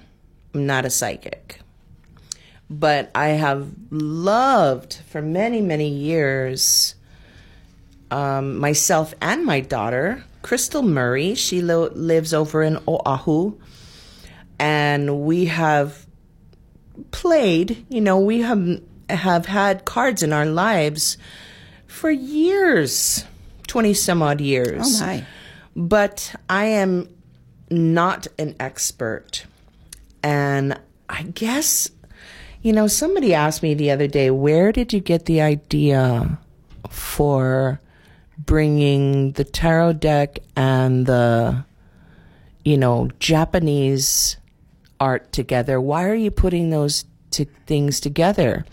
[0.55, 1.61] I'm not a psychic.
[2.71, 6.95] But I have loved for many, many years
[8.11, 11.35] um, myself and my daughter, Crystal Murray.
[11.35, 13.59] She lo- lives over in Oahu.
[14.59, 16.07] And we have
[17.11, 21.17] played, you know, we have, have had cards in our lives
[21.87, 23.25] for years
[23.69, 25.01] 20 some odd years.
[25.01, 25.25] Oh, my.
[25.77, 27.09] But I am
[27.71, 29.45] not an expert.
[30.23, 31.89] And I guess,
[32.63, 36.39] you know, somebody asked me the other day, where did you get the idea
[36.91, 37.81] for
[38.37, 41.65] bringing the tarot deck and the,
[42.65, 44.37] you know, Japanese
[44.99, 45.81] art together?
[45.81, 48.65] Why are you putting those two things together?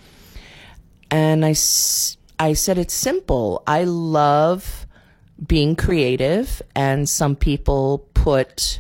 [1.12, 1.56] And I,
[2.40, 3.64] I said, it's simple.
[3.68, 4.88] I love
[5.46, 8.80] being creative, and some people put,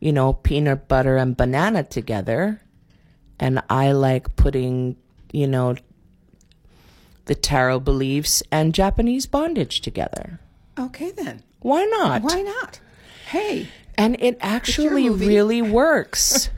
[0.00, 2.60] you know, peanut butter and banana together.
[3.38, 4.96] And I like putting,
[5.32, 5.74] you know,
[7.26, 10.40] the tarot beliefs and Japanese bondage together.
[10.78, 11.42] Okay, then.
[11.60, 12.22] Why not?
[12.22, 12.80] Why not?
[13.28, 16.50] Hey, And it actually really works.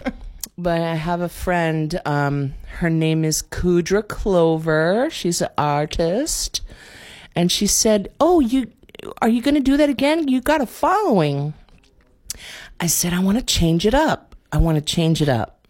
[0.58, 5.08] but I have a friend, um, her name is Kudra Clover.
[5.10, 6.60] She's an artist.
[7.34, 8.70] And she said, Oh, you
[9.22, 10.26] are you gonna do that again?
[10.26, 11.52] You got a following.
[12.80, 14.34] I said, I wanna change it up.
[14.50, 15.66] I wanna change it up.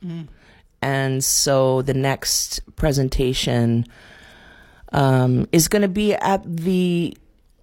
[0.87, 3.87] And so the next presentation
[4.92, 7.16] um, is going to be at the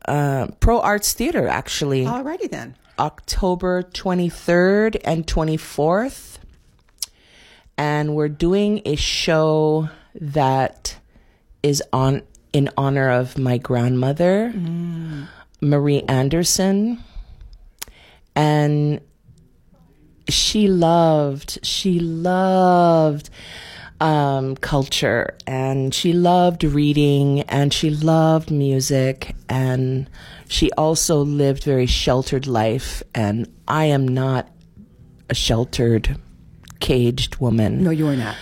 [0.06, 2.04] uh, Pro Arts Theater, actually.
[2.04, 2.76] alrighty then.
[3.00, 6.40] October 23rd and 24th.
[7.78, 9.88] And we're doing a show
[10.20, 10.98] that
[11.64, 14.54] is on in honor of my grandmother,
[15.62, 17.02] Marie Anderson.
[18.36, 19.00] And
[20.30, 23.30] she loved, she loved
[24.00, 30.10] um, culture and she loved reading and she loved music and
[30.48, 34.50] she also lived very sheltered life and I am not
[35.30, 36.18] a sheltered
[36.80, 37.84] caged woman.
[37.84, 38.36] No, you are not.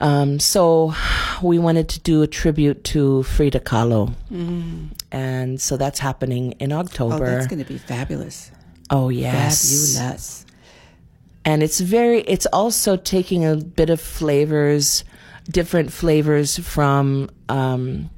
[0.00, 0.94] Um, so
[1.42, 4.14] we wanted to do a tribute to Frida Kahlo.
[5.10, 7.14] And so that's happening in October.
[7.14, 7.30] Oh, October.
[7.30, 8.50] that's going to be fabulous.
[8.90, 9.96] Oh, yes.
[9.96, 10.46] Fabulous.
[11.48, 15.04] And it's very it's also taking a bit of flavors
[15.58, 17.04] different flavors from
[17.48, 18.10] um,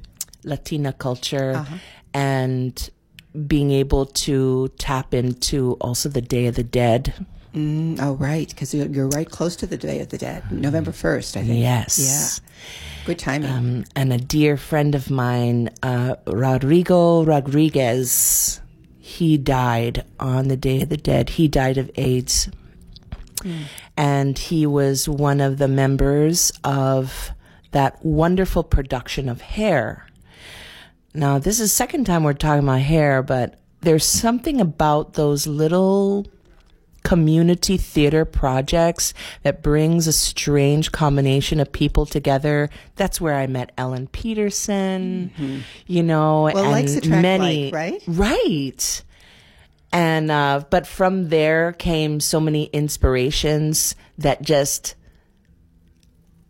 [0.43, 1.51] latina culture
[2.13, 2.89] and
[3.53, 7.13] being able to tap into also the day of the dead
[7.53, 10.91] Mm, oh, right, because you're, you're right close to the Day of the Dead, November
[10.91, 11.59] 1st, I think.
[11.59, 13.05] yes Yeah.
[13.07, 13.49] Good timing.
[13.51, 18.61] um, and a dear friend of mine uh, rodrigo rodriguez
[18.99, 22.47] he died on the day of the dead he died of aids
[23.97, 27.31] and he was one of the members of
[27.71, 30.07] that wonderful production of hair.
[31.13, 35.47] Now, this is the second time we're talking about hair, but there's something about those
[35.47, 36.25] little
[37.03, 42.69] community theater projects that brings a strange combination of people together.
[42.95, 45.31] That's where I met Ellen Peterson,
[45.87, 46.55] you know, Mm-hmm.
[46.55, 48.03] Well, and likes attract many, like, right?
[48.07, 49.03] Right.
[49.91, 54.95] And uh, but from there came so many inspirations that just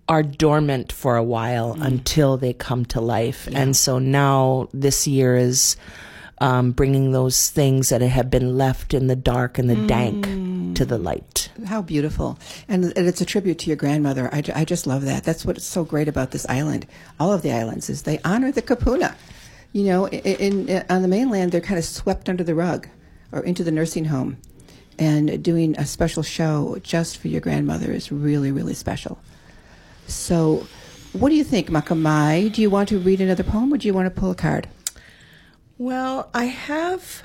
[0.08, 3.48] are dormant for a while until they come to life.
[3.52, 5.78] And so now this year is
[6.40, 10.26] um, bringing those things that have been left in the dark and the dank
[10.76, 11.50] to the light.
[11.66, 12.38] How beautiful.
[12.68, 14.30] And, and it's a tribute to your grandmother.
[14.34, 15.24] I, I just love that.
[15.24, 16.88] That's what's so great about this island.
[17.20, 19.16] All of the islands is they honor the kupuna.
[19.72, 22.88] You know, in, in, on the mainland, they're kind of swept under the rug
[23.32, 24.38] or into the nursing home.
[25.00, 29.20] And doing a special show just for your grandmother is really, really special.
[30.06, 30.68] So,
[31.14, 32.54] what do you think, Makamai?
[32.54, 34.68] Do you want to read another poem or do you want to pull a card?
[35.78, 37.24] Well, I have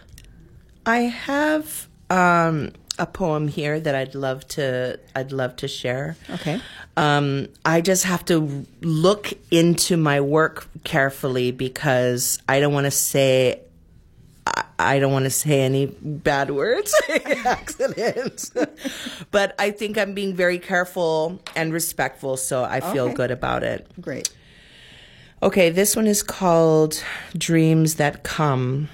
[0.86, 6.16] I have um, a poem here that I'd love to I'd love to share.
[6.30, 6.60] Okay.
[6.96, 12.90] Um, I just have to look into my work carefully because I don't want to
[12.90, 13.60] say
[14.78, 16.94] I- don't want to say any bad words,
[17.44, 18.50] accidents.
[19.30, 23.14] but I think I'm being very careful and respectful, so I feel Okay.
[23.14, 23.86] good about it.
[24.00, 24.28] Great.
[25.42, 27.02] Okay, this one is called
[27.36, 28.88] Dreams That Come.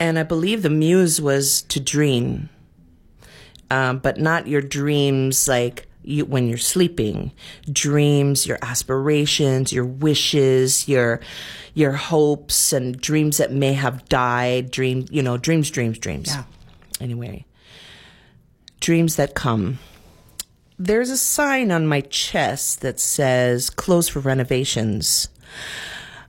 [0.00, 2.48] And I believe the muse was to dream,
[3.70, 7.32] um, but not your dreams like you, when you're sleeping.
[7.70, 11.20] Dreams, your aspirations, your wishes, your
[11.74, 14.70] your hopes, and dreams that may have died.
[14.70, 16.28] Dream, you know, dreams, dreams, dreams.
[16.28, 16.44] Yeah.
[17.00, 17.44] Anyway,
[18.80, 19.78] dreams that come.
[20.78, 25.28] There's a sign on my chest that says closed for renovations.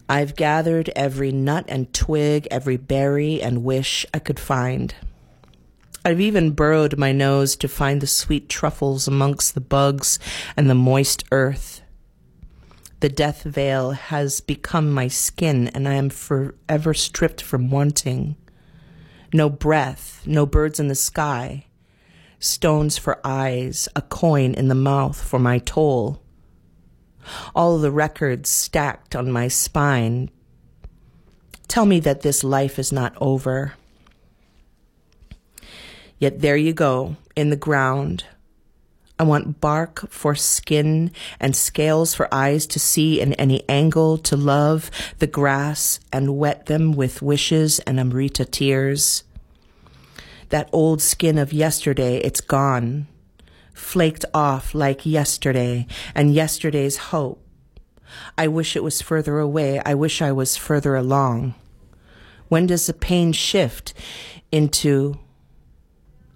[0.07, 4.93] I've gathered every nut and twig, every berry and wish I could find.
[6.07, 10.19] I've even burrowed my nose to find the sweet truffles amongst the bugs
[10.55, 11.81] and the moist earth.
[12.99, 18.35] The death veil has become my skin, and I am forever stripped from wanting.
[19.33, 21.65] No breath, no birds in the sky,
[22.37, 26.21] stones for eyes, a coin in the mouth for my toll.
[27.55, 30.29] All the records stacked on my spine
[31.67, 33.73] tell me that this life is not over.
[36.17, 38.25] Yet there you go, in the ground.
[39.17, 44.35] I want bark for skin and scales for eyes to see in any angle, to
[44.35, 49.23] love the grass and wet them with wishes and Amrita tears.
[50.49, 53.07] That old skin of yesterday, it's gone,
[53.73, 57.41] flaked off like yesterday and yesterday's hope.
[58.37, 59.81] I wish it was further away.
[59.85, 61.55] I wish I was further along.
[62.49, 63.93] When does the pain shift
[64.51, 65.19] into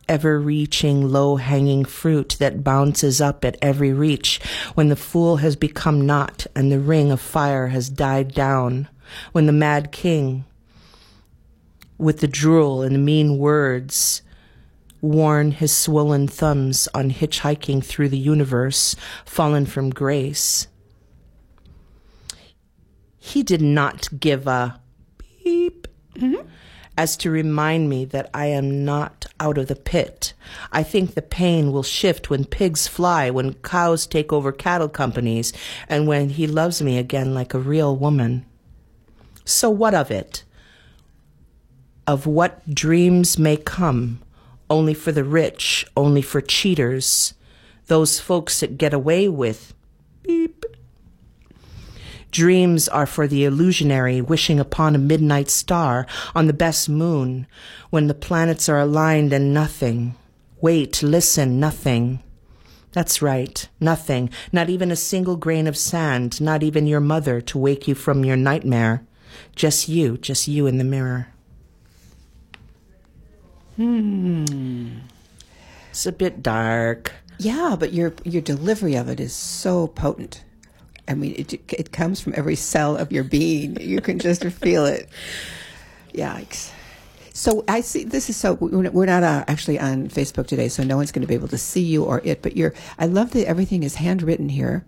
[0.09, 4.41] ever reaching, low hanging fruit that bounces up at every reach,
[4.73, 8.89] when the fool has become naught and the ring of fire has died down,
[9.31, 10.43] when the mad king,
[11.97, 14.21] with the drool and the mean words,
[15.01, 18.95] worn his swollen thumbs on hitchhiking through the universe,
[19.25, 20.67] fallen from grace.
[23.17, 24.81] He did not give a
[25.43, 26.47] beep mm-hmm.
[26.99, 30.33] As to remind me that I am not out of the pit.
[30.69, 35.53] I think the pain will shift when pigs fly, when cows take over cattle companies,
[35.87, 38.45] and when he loves me again like a real woman.
[39.45, 40.43] So what of it?
[42.05, 44.21] Of what dreams may come,
[44.69, 47.33] only for the rich, only for cheaters,
[47.87, 49.73] those folks that get away with
[50.21, 50.65] beep.
[52.31, 56.05] Dreams are for the illusionary wishing upon a midnight star
[56.35, 57.47] on the best moon
[57.89, 60.15] when the planets are aligned and nothing.
[60.61, 62.21] Wait, listen, nothing.
[62.91, 64.29] That's right, nothing.
[64.51, 68.25] Not even a single grain of sand, not even your mother to wake you from
[68.25, 69.03] your nightmare.
[69.55, 71.27] Just you, just you in the mirror.
[73.75, 74.97] Hmm.
[75.89, 77.13] It's a bit dark.
[77.37, 80.43] Yeah, but your your delivery of it is so potent.
[81.09, 83.79] I mean, it it comes from every cell of your being.
[83.81, 85.09] You can just feel it.
[86.13, 86.71] Yikes.
[87.33, 88.03] So I see.
[88.03, 88.53] This is so.
[88.53, 91.47] We're we're not uh, actually on Facebook today, so no one's going to be able
[91.47, 92.41] to see you or it.
[92.41, 92.73] But you're.
[92.97, 94.85] I love that everything is handwritten here,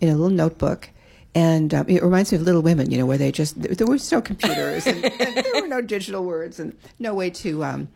[0.00, 0.90] in a little notebook,
[1.34, 2.90] and um, it reminds me of Little Women.
[2.90, 6.24] You know, where they just there was no computers and, and there were no digital
[6.24, 7.88] words and no way to um,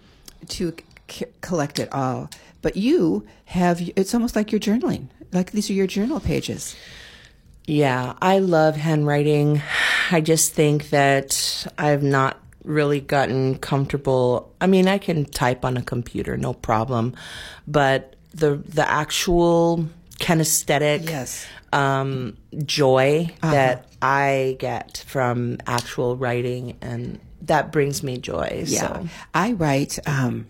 [0.48, 0.74] to
[1.08, 2.30] c- collect it all.
[2.62, 3.80] But you have.
[3.96, 5.08] It's almost like you're journaling.
[5.32, 6.76] Like these are your journal pages.
[7.66, 9.62] Yeah, I love handwriting.
[10.10, 14.52] I just think that I've not really gotten comfortable.
[14.60, 17.14] I mean, I can type on a computer, no problem,
[17.66, 19.88] but the the actual
[20.20, 21.46] kinesthetic Yes.
[21.72, 28.64] um, joy that I get from actual writing, and that brings me joy.
[28.66, 29.08] Yeah, So.
[29.34, 30.46] I write um,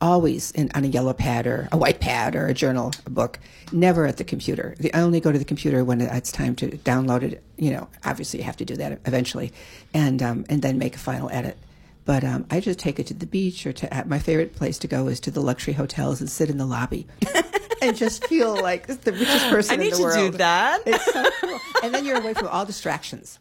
[0.00, 3.38] always in, on a yellow pad or a white pad or a journal, a book.
[3.72, 4.74] Never at the computer.
[4.78, 7.42] The, I only go to the computer when it's time to download it.
[7.56, 9.52] You know, obviously you have to do that eventually,
[9.92, 11.56] and um, and then make a final edit.
[12.04, 14.88] But um, I just take it to the beach or to my favorite place to
[14.88, 17.06] go is to the luxury hotels and sit in the lobby.
[17.82, 20.32] And just feel like the richest person I need in the to world.
[20.32, 20.80] do that.
[20.86, 21.60] It's so cool.
[21.82, 23.38] And then you're away from all distractions.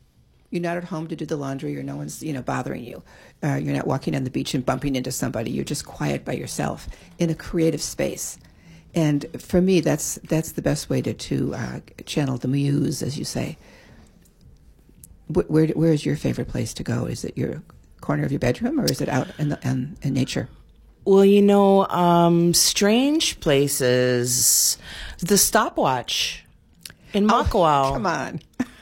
[0.54, 3.02] You're not at home to do the laundry, or no one's you know bothering you.
[3.44, 5.50] Uh, you're not walking on the beach and bumping into somebody.
[5.50, 6.88] You're just quiet by yourself
[7.18, 8.38] in a creative space.
[8.94, 13.18] And for me, that's that's the best way to to uh, channel the muse, as
[13.18, 13.58] you say.
[15.28, 17.06] Wh- Where where is your favorite place to go?
[17.06, 17.64] Is it your
[18.02, 20.50] corner of your bedroom, or is it out in the in, in nature?
[21.06, 24.78] Well, you know, um, strange places.
[25.18, 26.46] The stopwatch
[27.12, 27.90] in Makawao.
[27.90, 28.40] Oh, Come on,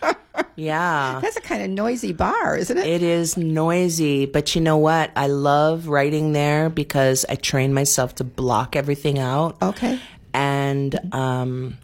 [0.62, 1.20] Yeah.
[1.22, 2.86] that's a kind of noisy bar, isn't it?
[2.86, 5.12] It is noisy, but you know what?
[5.16, 9.60] I love writing there because I train myself to block everything out.
[9.62, 10.00] Okay.
[10.34, 11.78] And um,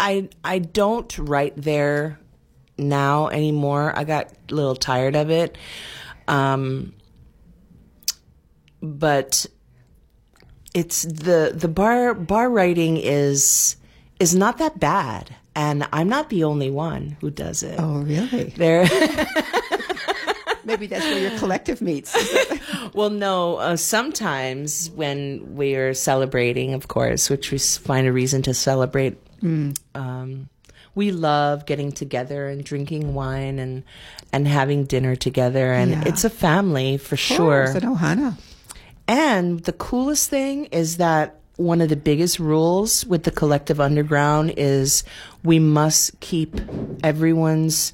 [0.00, 2.18] I I don't write there
[2.76, 3.92] now anymore.
[3.96, 5.56] I got a little tired of it.
[6.26, 6.92] Um,
[8.82, 9.46] but
[10.74, 13.76] it's the the bar bar writing is
[14.18, 17.76] is not that bad, and I'm not the only one who does it.
[17.78, 18.44] Oh, really?
[18.56, 18.86] There.
[20.64, 22.14] Maybe that's where your collective meets.
[22.94, 23.56] Well, no.
[23.56, 30.48] Uh, sometimes when we're celebrating, of course, which we find a reason to celebrate, um,
[30.94, 33.82] we love getting together and drinking wine and
[34.32, 36.04] and having dinner together, and Yeah.
[36.06, 37.64] it's a family for sure.
[37.64, 38.38] It's an ohana.
[39.08, 44.54] And the coolest thing is that one of the biggest rules with the collective underground
[44.56, 45.04] is
[45.42, 46.60] we must keep
[47.02, 47.92] everyone's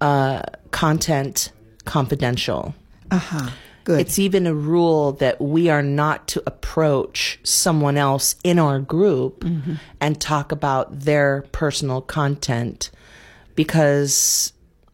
[0.00, 1.52] uh, content
[1.84, 2.74] confidential.
[3.10, 3.50] Uh huh.
[3.84, 4.00] Good.
[4.00, 9.40] It's even a rule that we are not to approach someone else in our group
[9.40, 9.74] Mm-hmm.
[10.00, 12.90] and talk about their personal content
[13.54, 14.52] because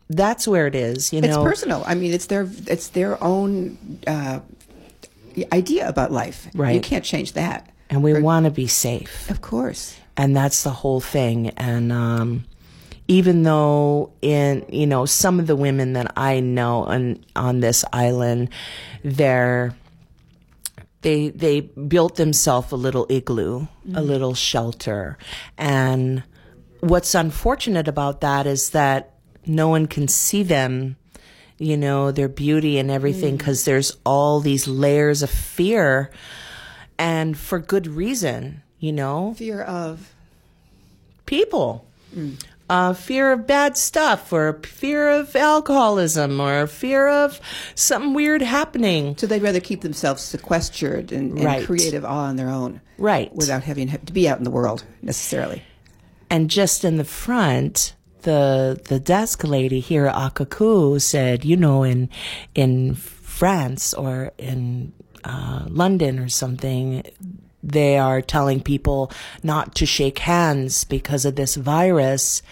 [0.09, 1.43] that's where it is, you it's know.
[1.43, 1.83] personal.
[1.87, 4.39] I mean, it's their it's their own uh,
[5.53, 6.47] idea about life.
[6.55, 6.75] Right.
[6.75, 7.69] You can't change that.
[7.95, 9.31] And we want to be safe.
[9.31, 9.97] Of course.
[10.17, 11.51] and that's the whole thing.
[11.57, 12.45] And um
[13.07, 17.85] even though in you know some of the women that i know on on this
[17.93, 18.49] island
[19.03, 19.75] they're
[21.03, 25.19] they they built themselves a little igloo a little shelter.
[25.59, 26.23] And
[26.81, 29.15] what's unfortunate about that is that
[29.45, 30.97] no one can see them
[31.59, 36.11] you know their beauty and everything because there's all these layers of fear
[36.99, 40.13] and for good reason you know Fear of
[41.27, 41.87] people.
[42.71, 47.39] Uh, fear of bad stuff, or fear of alcoholism, or fear of
[47.75, 49.15] something weird happening.
[49.19, 51.67] so they'd rather keep themselves sequestered and, and Right.
[51.67, 53.35] creative all on their own, Right.
[53.35, 55.63] without having to be out in the world necessarily.
[56.31, 61.83] And just in the front, the the desk lady here at Akaku said, you know,
[61.83, 62.09] in
[62.55, 64.93] in France or in
[65.25, 67.03] uh, London or something,
[67.63, 69.11] they are telling people
[69.43, 72.43] not to shake hands because of this virus.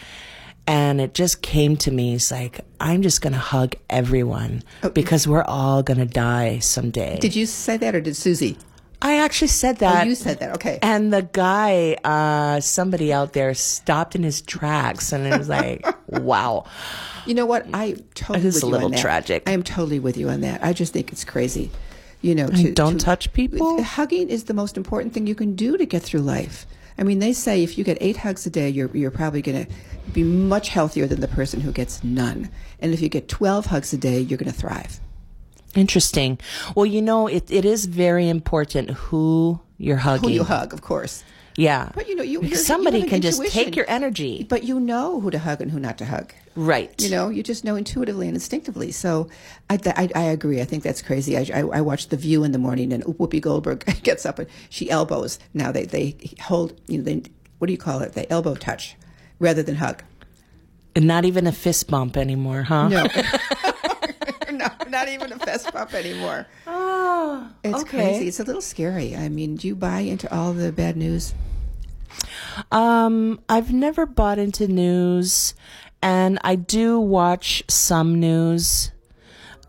[0.67, 2.15] And it just came to me.
[2.15, 4.63] It's like, I'm just going to hug everyone
[4.95, 7.19] because we're all going to die someday.
[7.19, 8.57] Did you say that, or did Susie?
[9.05, 10.07] I actually said Oh, that.
[10.07, 10.55] you said that.
[10.55, 10.79] Okay.
[10.81, 15.85] And the guy, uh, somebody out there stopped in his tracks and it was like,
[16.07, 16.65] wow.
[17.27, 17.67] You know what?
[17.75, 19.43] I totally It is a little tragic.
[19.49, 20.63] I am totally with you on that.
[20.63, 21.73] I just think it's crazy.
[22.23, 23.83] You know, to, don't to- touch people?
[23.83, 26.67] Hugging is the most important thing you can do to get through life.
[26.99, 29.67] I mean, they say if you get eight hugs a day, you're you're probably going
[29.67, 29.73] to
[30.13, 32.51] be much healthier than the person who gets none.
[32.81, 35.01] And if you get twelve hugs a day, you're going to thrive.
[35.75, 36.39] Interesting.
[36.77, 40.29] Well, you know, it, it is very important who you're hugging.
[40.29, 41.25] Who you hug, of course.
[41.57, 41.91] Yeah.
[41.95, 44.47] But you know, you somebody you have an can just take your energy.
[44.49, 46.33] But you know who to hug and who not to hug.
[46.55, 47.01] Right.
[47.01, 48.93] You know, you just know intuitively and instinctively.
[48.93, 49.29] So
[49.71, 50.61] I, I, I agree.
[50.61, 51.37] I think that's crazy.
[51.37, 54.49] I, I, I watch The View in the morning and Whoopi Goldberg gets up and
[54.69, 55.39] she elbows.
[55.55, 57.23] Now they, they hold, you know, they,
[57.59, 58.13] what do you call it?
[58.13, 58.97] They elbow touch
[59.39, 60.03] rather than hug.
[60.95, 62.89] And not even a fist bump anymore, huh?
[62.89, 63.07] No.
[64.93, 66.47] no, not even a fist bump anymore.
[66.67, 67.89] Oh, It's okay.
[67.91, 68.29] crazy.
[68.29, 69.17] It's a little scary.
[69.17, 71.35] I mean, do you buy into all the bad news?
[72.71, 75.55] Um, I've never bought into news,
[76.03, 78.93] and I do watch some news.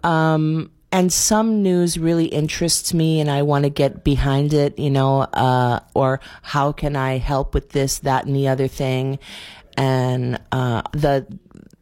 [0.04, 4.92] Um, and some news really interests me, and I want to get behind it, you
[4.92, 9.18] know, uh, or how can I help with this, that, and the other thing.
[9.78, 11.26] And uh, the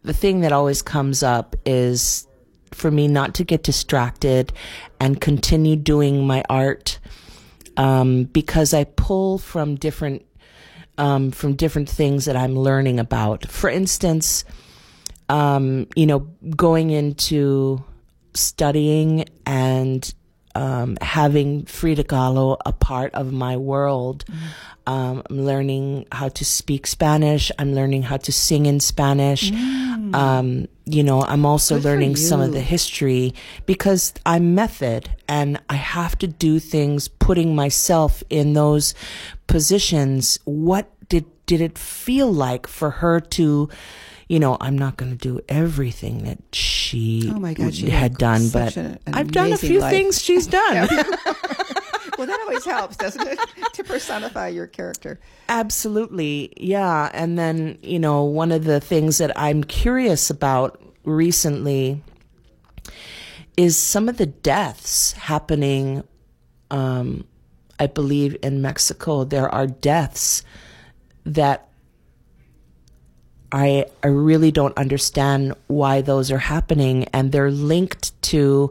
[0.03, 2.25] the thing that always comes up is
[2.71, 4.53] for me not to get distracted
[4.99, 6.99] and continue doing my art
[7.77, 10.25] um, because I pull from different
[10.97, 13.49] um, from different things that I'm learning about.
[13.49, 14.43] For instance,
[15.29, 16.19] um, you know,
[16.55, 17.83] going into
[18.33, 20.13] studying and
[20.55, 24.25] um, having Frida Kahlo a part of my world.
[24.91, 27.49] Um, I'm learning how to speak Spanish.
[27.57, 29.49] I'm learning how to sing in Spanish.
[30.13, 33.33] Um, you know, I'm also Good learning some of the history
[33.65, 38.93] because I'm method and I have to do things putting myself in those
[39.47, 40.39] positions.
[40.43, 43.69] What did did it feel like for her to
[44.27, 48.17] you know, I'm not going to do everything that she Oh my God, she had
[48.17, 48.77] done, but
[49.07, 49.91] I've done a few life.
[49.91, 50.87] things she's done.
[52.21, 53.39] Well, that always helps, doesn't it?
[53.73, 55.19] to personify your character.
[55.49, 56.53] Absolutely.
[56.55, 57.09] Yeah.
[57.15, 62.03] And then, you know, one of the things that I'm curious about recently
[63.57, 66.03] is some of the deaths happening.
[66.69, 67.25] Um,
[67.79, 70.43] I believe in Mexico, there are deaths
[71.25, 71.69] that
[73.51, 78.69] I, I really don't understand why those are happening, and they're linked to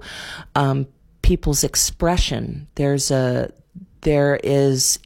[0.55, 0.87] um,
[1.31, 2.67] people's expression.
[2.75, 3.53] There's a
[4.01, 4.99] there is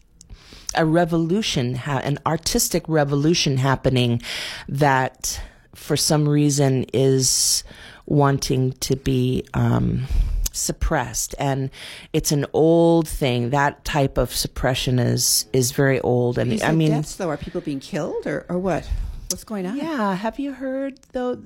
[0.75, 4.22] a revolution, ha- an artistic revolution happening
[4.66, 5.39] that,
[5.75, 7.62] for some reason, is
[8.07, 10.05] wanting to be um,
[10.51, 11.68] suppressed, and
[12.14, 13.51] it's an old thing.
[13.51, 17.61] That type of suppression is is very old, and I mean, deaths, though, are people
[17.61, 18.89] being killed or, or what?
[19.29, 19.77] What's going on?
[19.77, 20.14] yeah.
[20.14, 21.43] Have you heard though?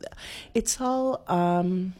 [0.55, 1.24] It's all.
[1.26, 1.95] Um,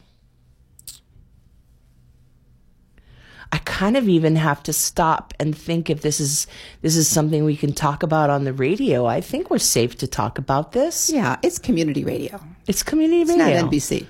[3.51, 6.47] I kind of even have to stop and think if this is
[6.83, 9.07] this is something we can talk about on the radio.
[9.07, 11.11] I think we're safe to talk about this.
[11.11, 12.41] Yeah, it's community radio.
[12.67, 13.45] It's community radio.
[13.45, 14.07] It's not NBC.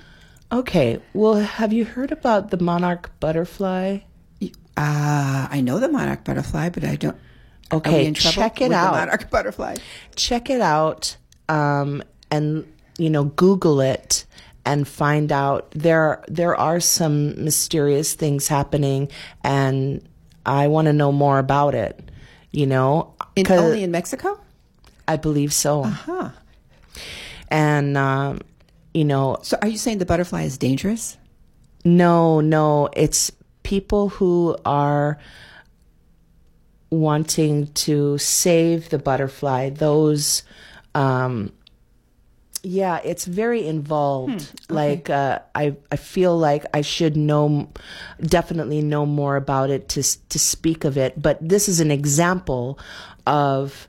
[0.51, 0.99] Okay.
[1.13, 3.99] Well, have you heard about the monarch butterfly?
[4.41, 7.17] Uh, I know the monarch butterfly, but I don't.
[7.71, 8.93] Okay, check it out.
[8.93, 9.75] The monarch butterfly.
[10.15, 11.17] check it out
[11.49, 12.65] um, and
[12.97, 14.25] you know google it
[14.69, 19.09] and find out there there are some mysterious things happening
[19.43, 20.01] and
[20.45, 21.93] i want to know more about it
[22.51, 24.29] you know In, only in Mexico?
[25.07, 26.29] i believe so Huh.
[27.49, 28.39] and um,
[28.93, 31.17] you know So are you saying the butterfly is dangerous?
[31.85, 33.31] No, no, it's
[33.63, 35.17] people who are
[36.91, 39.69] wanting to save the butterfly.
[39.69, 40.43] Those,
[40.93, 41.53] um,
[42.63, 44.51] yeah, it's very involved.
[44.69, 47.69] Like, uh, I, I feel like I should know,
[48.21, 51.21] definitely know more about it to to speak of it.
[51.21, 52.77] But this is an example
[53.25, 53.87] of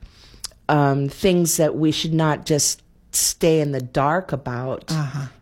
[0.69, 4.91] um, things that we should not just stay in the dark about.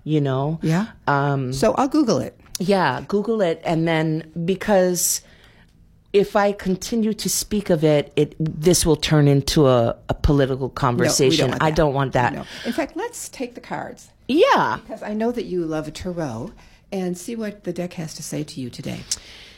[0.03, 0.87] You know, Yeah.
[1.07, 2.39] um, So I'll Google it.
[2.59, 5.21] yeah, Google it, and then because
[6.13, 10.67] if I continue to speak of it, it this will turn into a, a political
[10.67, 11.49] No, conversation.
[11.51, 12.33] want I don't want that.
[12.33, 12.45] No.
[12.65, 16.51] In fact, let's take the cards Yeah, because I know that you love a tarot
[16.91, 19.01] and see what the deck has to say to you today.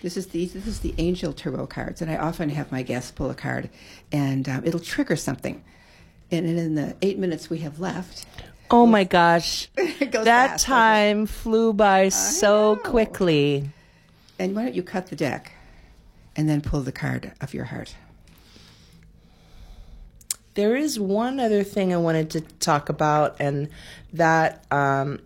[0.02, 3.12] This is the this is the Angel Tarot cards, and I often have my guests
[3.12, 3.70] pull a card,
[4.12, 5.64] and um, it'll trigger something.
[6.32, 8.26] And in the eight minutes we have left,
[8.72, 12.82] Oh my gosh, that fast, time flew by so know.
[12.82, 13.70] quickly.
[14.40, 15.52] and why don't you cut the deck,
[16.36, 17.96] and then pull the card of your heart?
[20.54, 23.70] There is one other thing I wanted to talk about, and
[24.12, 25.20] that um,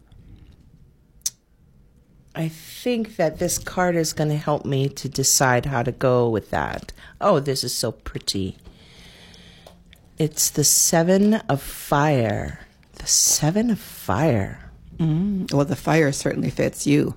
[2.35, 6.29] I think that this card is going to help me to decide how to go
[6.29, 6.93] with that.
[7.19, 8.57] Oh, this is so pretty.
[10.17, 12.59] It's the Seven of Fire.
[12.93, 14.69] The Seven of Fire.
[15.51, 17.15] Well, the fire certainly fits you.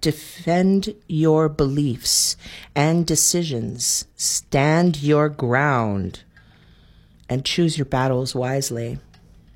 [0.00, 2.36] Defend your beliefs
[2.74, 4.06] and decisions.
[4.16, 6.22] Stand your ground
[7.28, 8.98] and choose your battles wisely.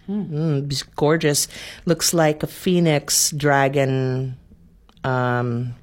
[0.08, 1.46] Mm, it's gorgeous.
[1.84, 4.36] Looks like a phoenix dragon.
[5.04, 5.74] Um,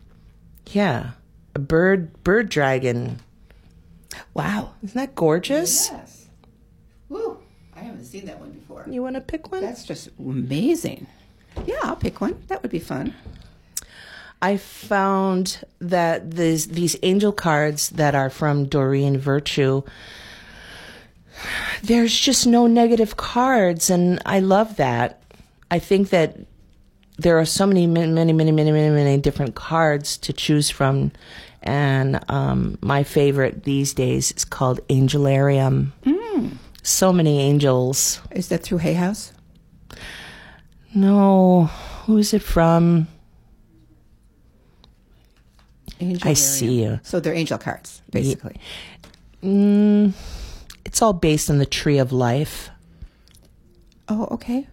[0.68, 1.12] yeah,
[1.56, 3.22] a bird bird dragon.
[4.34, 4.74] Wow.
[4.84, 5.90] Isn't that gorgeous?
[5.90, 6.28] Yes.
[7.08, 7.40] Woo.
[7.76, 8.86] I haven't seen that one before.
[8.90, 9.62] You want to pick one?
[9.62, 11.08] That's just amazing.
[11.66, 12.42] Yeah, I'll pick one.
[12.48, 13.16] That would be fun.
[14.42, 19.84] I found that these these angel cards that are from Doreen Virtue.
[21.84, 25.22] There's just no negative cards, and I love that.
[25.72, 26.38] I think that
[27.18, 31.12] there are so many, many, many, many, many, many, many different cards to choose from,
[31.64, 35.92] and um, my favorite these days is called Angelarium.
[36.82, 38.22] So many angels.
[38.32, 39.32] Is that through Hay House?
[40.94, 41.66] No,
[42.06, 43.08] who's it from?
[46.00, 47.00] Angel I see you.
[47.04, 48.56] So they're angel cards, basically.
[49.44, 50.14] Mm,
[50.86, 52.70] it's all based on the tree of life.
[54.08, 54.68] Oh, okay.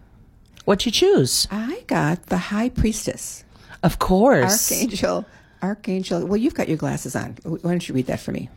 [0.65, 1.47] What you choose?
[1.51, 3.43] I got the High Priestess,
[3.83, 4.71] Of course.
[4.71, 5.25] Archangel.
[5.61, 6.25] Archangel.
[6.25, 7.37] Well, you've got your glasses on.
[7.43, 8.49] Why don't you read that for me?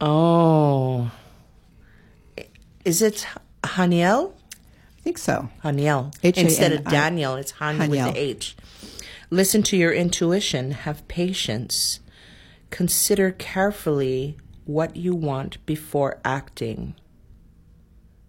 [0.00, 1.10] Oh.
[2.84, 3.26] Is it
[3.62, 4.32] Haniel?
[4.32, 5.48] I think so.
[5.64, 6.12] Haniel.
[6.22, 8.56] H-A-N-I- Instead of Daniel, it's Han with the H.
[9.30, 10.72] Listen to your intuition.
[10.72, 12.00] Have patience.
[12.70, 16.94] Consider carefully what you want before acting.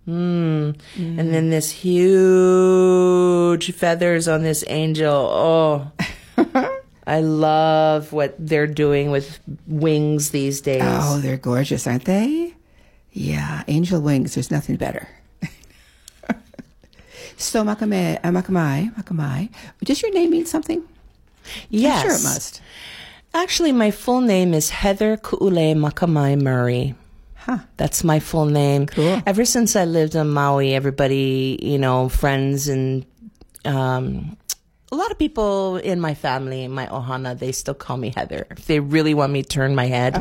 [0.07, 0.79] Mm.
[0.95, 5.13] And then this huge feathers on this angel.
[5.13, 5.91] Oh,
[7.07, 10.81] I love what they're doing with wings these days.
[10.83, 12.55] Oh, they're gorgeous, aren't they?
[13.11, 14.35] Yeah, angel wings.
[14.35, 15.09] There's nothing better.
[17.37, 19.49] So Makame, uh, Makamai, Makamai,
[19.83, 20.83] does your name mean something?
[21.69, 22.03] yes.
[22.03, 22.61] I'm sure it must.
[23.33, 26.95] Actually, my full name is Heather Ku'ule Makamai Murray.
[27.35, 27.59] Huh.
[27.77, 28.87] That's my full name.
[28.87, 29.21] Cool.
[29.25, 33.05] Ever since I lived on Maui, everybody, you know, friends and
[33.63, 34.37] um,
[34.91, 38.47] a lot of people in my family, my ohana, they still call me Heather.
[38.51, 40.15] If they really want me to turn my head.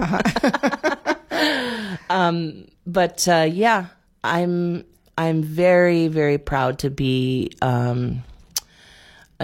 [2.10, 3.86] um, but uh, yeah,
[4.22, 4.84] I'm
[5.18, 8.22] I'm very very proud to be um,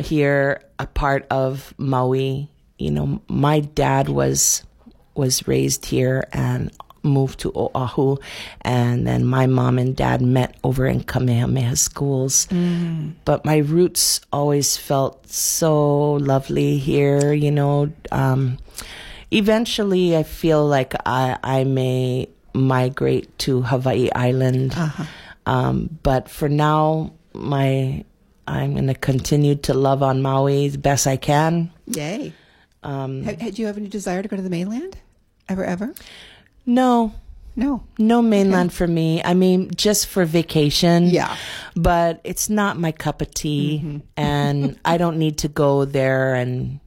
[0.01, 2.49] here, a part of Maui.
[2.79, 4.64] You know, my dad was
[5.14, 6.70] was raised here and
[7.03, 8.16] moved to Oahu,
[8.62, 12.47] and then my mom and dad met over in Kamehameha schools.
[13.25, 17.33] But my roots always felt so lovely here.
[17.33, 18.59] You know, um,
[19.31, 24.75] eventually I feel like I I may migrate to Hawaii Island,
[25.47, 28.05] um, but for now my
[28.47, 31.70] I'm going to continue to love on Maui the best I can.
[31.86, 32.32] Yay.
[32.82, 34.99] Um, Had, had you have any desire to go to the mainland?
[35.49, 35.95] Ever, ever?
[36.66, 37.12] no,
[37.55, 37.84] No.
[37.99, 39.22] no mainland for me.
[39.22, 41.07] I mean, just for vacation.
[41.07, 41.36] Yeah.
[41.76, 46.80] But it's not my cup of tea, and I don't need to go there and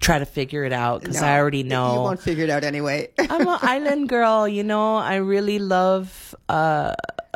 [0.00, 1.94] try to figure it out because I already know.
[1.94, 3.10] You won't figure it out anyway.
[3.18, 4.96] I'm an island girl, you know.
[4.96, 6.34] I really love.
[6.48, 6.94] Uh,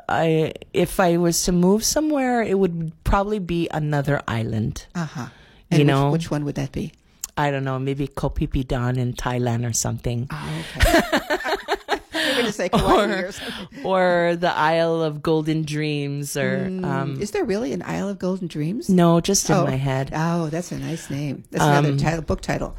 [0.09, 4.87] I if I was to move somewhere, it would probably be another island.
[4.95, 5.27] uh huh.
[5.71, 6.11] You which, know.
[6.11, 6.93] which one would that be?
[7.37, 12.01] I don't know, maybe Kopipidan in Thailand or something, Oh, okay.
[12.43, 13.85] You're say Kauai or something.
[13.85, 18.47] or the Isle of Golden Dreams, or um, Is there really an Isle of Golden
[18.49, 18.89] Dreams?
[18.89, 19.65] no, just in oh.
[19.65, 20.13] my head.
[20.15, 21.45] Oh, that's a nice name.
[21.51, 22.75] That's another Um, title, book title.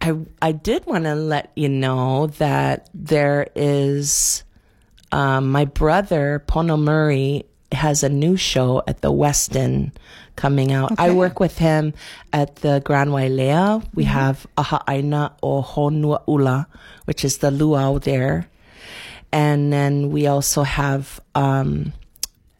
[0.00, 4.42] I I did want to let you know that there is
[5.12, 9.92] um, my brother Pono Murray has a new show at the Westin
[10.36, 10.98] coming out.
[10.98, 11.94] I work with him
[12.32, 13.86] at the Grand Wailea.
[13.94, 16.66] We have Aha Aina o Honua Ula,
[17.04, 18.48] which is the luau there.
[19.32, 21.92] And then we also have um,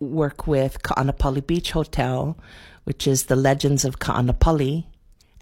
[0.00, 2.36] work with Ka'anapali Beach Hotel,
[2.84, 4.84] which is the Legends of Ka'anapali,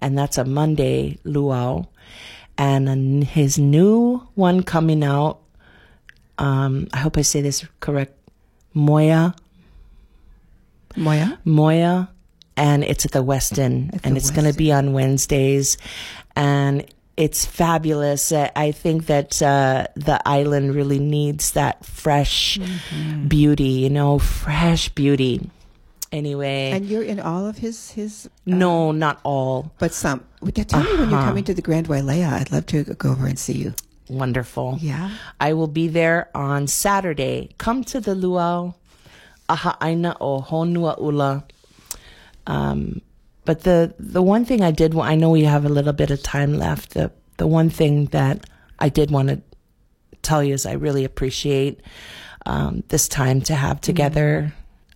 [0.01, 1.85] and that's a Monday luau.
[2.57, 5.40] And his new one coming out,
[6.41, 8.13] um, I hope I say this correct,
[8.73, 9.35] Moya,
[10.95, 11.39] Moya?
[11.45, 12.09] Moya,
[12.57, 15.77] and it's at the Westin, At and the it's going to be on Wednesdays,
[16.35, 16.85] and
[17.17, 18.31] it's fabulous.
[18.31, 23.27] Uh, I think that uh, the island really needs that fresh Mm-hmm.
[23.27, 25.49] beauty, you know, fresh beauty.
[26.11, 29.71] Anyway, And you're in all of his, his no, not all.
[29.79, 30.25] but some.
[30.43, 31.27] Tell me when you're Uh-huh.
[31.29, 32.27] coming to the Grand Wailea.
[32.27, 33.73] I'd love to go over and see you.
[34.09, 34.77] Wonderful.
[34.81, 35.11] Yeah.
[35.39, 37.49] I will be there on Saturday.
[37.57, 38.73] Come to the luau,
[39.47, 41.43] aha aina o honua ula.
[42.47, 43.01] Um,
[43.45, 46.21] but the the one thing I did, I know we have a little bit of
[46.21, 46.93] time left.
[46.93, 48.45] The the one thing that
[48.79, 49.41] I did want to
[50.21, 51.81] tell you is I really appreciate
[52.45, 54.53] um, this time to have together,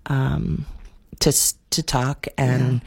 [0.07, 0.65] um,
[1.19, 1.31] to
[1.71, 2.81] to talk and.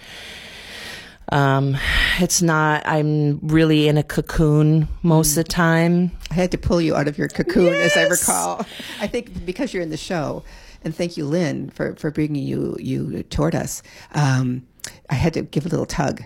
[1.31, 1.77] Um,
[2.19, 2.87] it's not.
[2.87, 6.11] I'm really in a cocoon most of the time.
[6.31, 8.67] I had to pull you out of your cocoon, as I recall.
[9.01, 10.43] I think because you're in the show,
[10.83, 13.83] and thank you, Lin, for, for bringing you you toward us.
[14.13, 14.67] Um,
[15.11, 16.23] I had to give a little tug,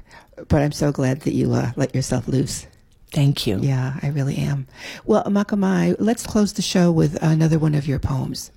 [0.48, 2.66] but I'm so glad that you uh, let yourself loose.
[3.11, 3.59] Thank you.
[3.61, 4.66] Yeah, I really am.
[5.05, 8.50] Well, Makamai, let's close the show with another one of your poems.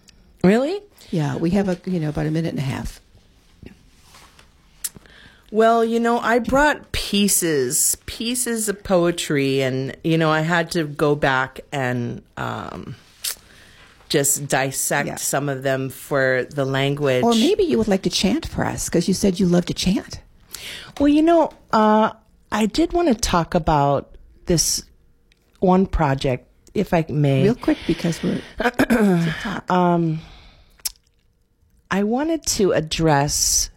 [0.43, 0.81] Really?
[1.11, 3.01] Yeah, we have a you know about a minute and a half.
[5.55, 10.83] Well, you know, I brought pieces, pieces of poetry, and you know, I had to
[10.83, 12.95] go back and um,
[14.09, 15.15] just dissect Yeah.
[15.15, 17.23] some of them for the language.
[17.23, 19.73] Or maybe you would like to chant for us because you said you love to
[19.73, 20.21] chant.
[20.99, 22.11] Well, you know, uh,
[22.51, 24.83] I did want to talk about this
[25.61, 27.43] one project, if I may.
[27.43, 29.63] Real quick because we're TikTok.
[31.91, 33.69] I wanted to address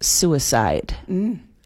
[0.00, 0.96] suicide.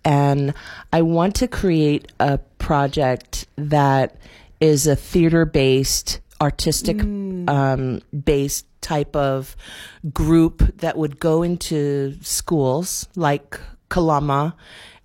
[0.04, 0.54] And
[0.92, 4.16] I want to create a project that
[4.60, 9.56] is a theater based, artistic um, based type of
[10.12, 14.56] group that would go into schools like Kalama.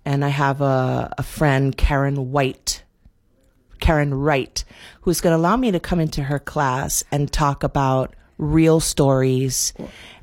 [0.04, 2.84] And I have a, a friend, Karen White,
[3.80, 4.64] Karen Wright,
[5.02, 9.72] who's going to allow me to come into her class and talk about real stories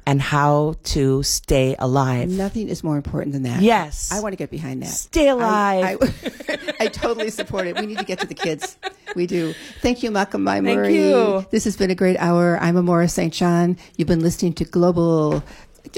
[0.05, 2.29] and how to stay alive.
[2.29, 3.61] Nothing is more important than that.
[3.61, 4.11] Yes.
[4.11, 4.89] I want to get behind that.
[4.89, 5.99] Stay alive.
[6.01, 7.77] I, I, I totally support it.
[7.79, 8.77] We need to get to the kids.
[9.15, 9.53] We do.
[9.81, 10.95] Thank you, Makamai Thank Murray.
[10.95, 11.45] you.
[11.51, 12.57] This has been a great hour.
[12.59, 13.33] I'm Amora St.
[13.33, 13.77] John.
[13.97, 15.43] You've been listening to Global.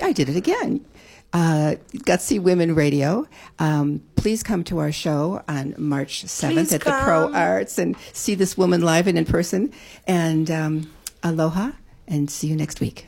[0.02, 0.86] I did it again.
[1.34, 3.28] Uh, Gutsy Women Radio.
[3.60, 7.34] Um, please come to our show on March 7th Please at the Pro.
[7.34, 9.74] Arts and see this woman live and in person.
[10.08, 10.92] And um,
[11.24, 11.72] aloha,
[12.08, 13.08] and see you next week.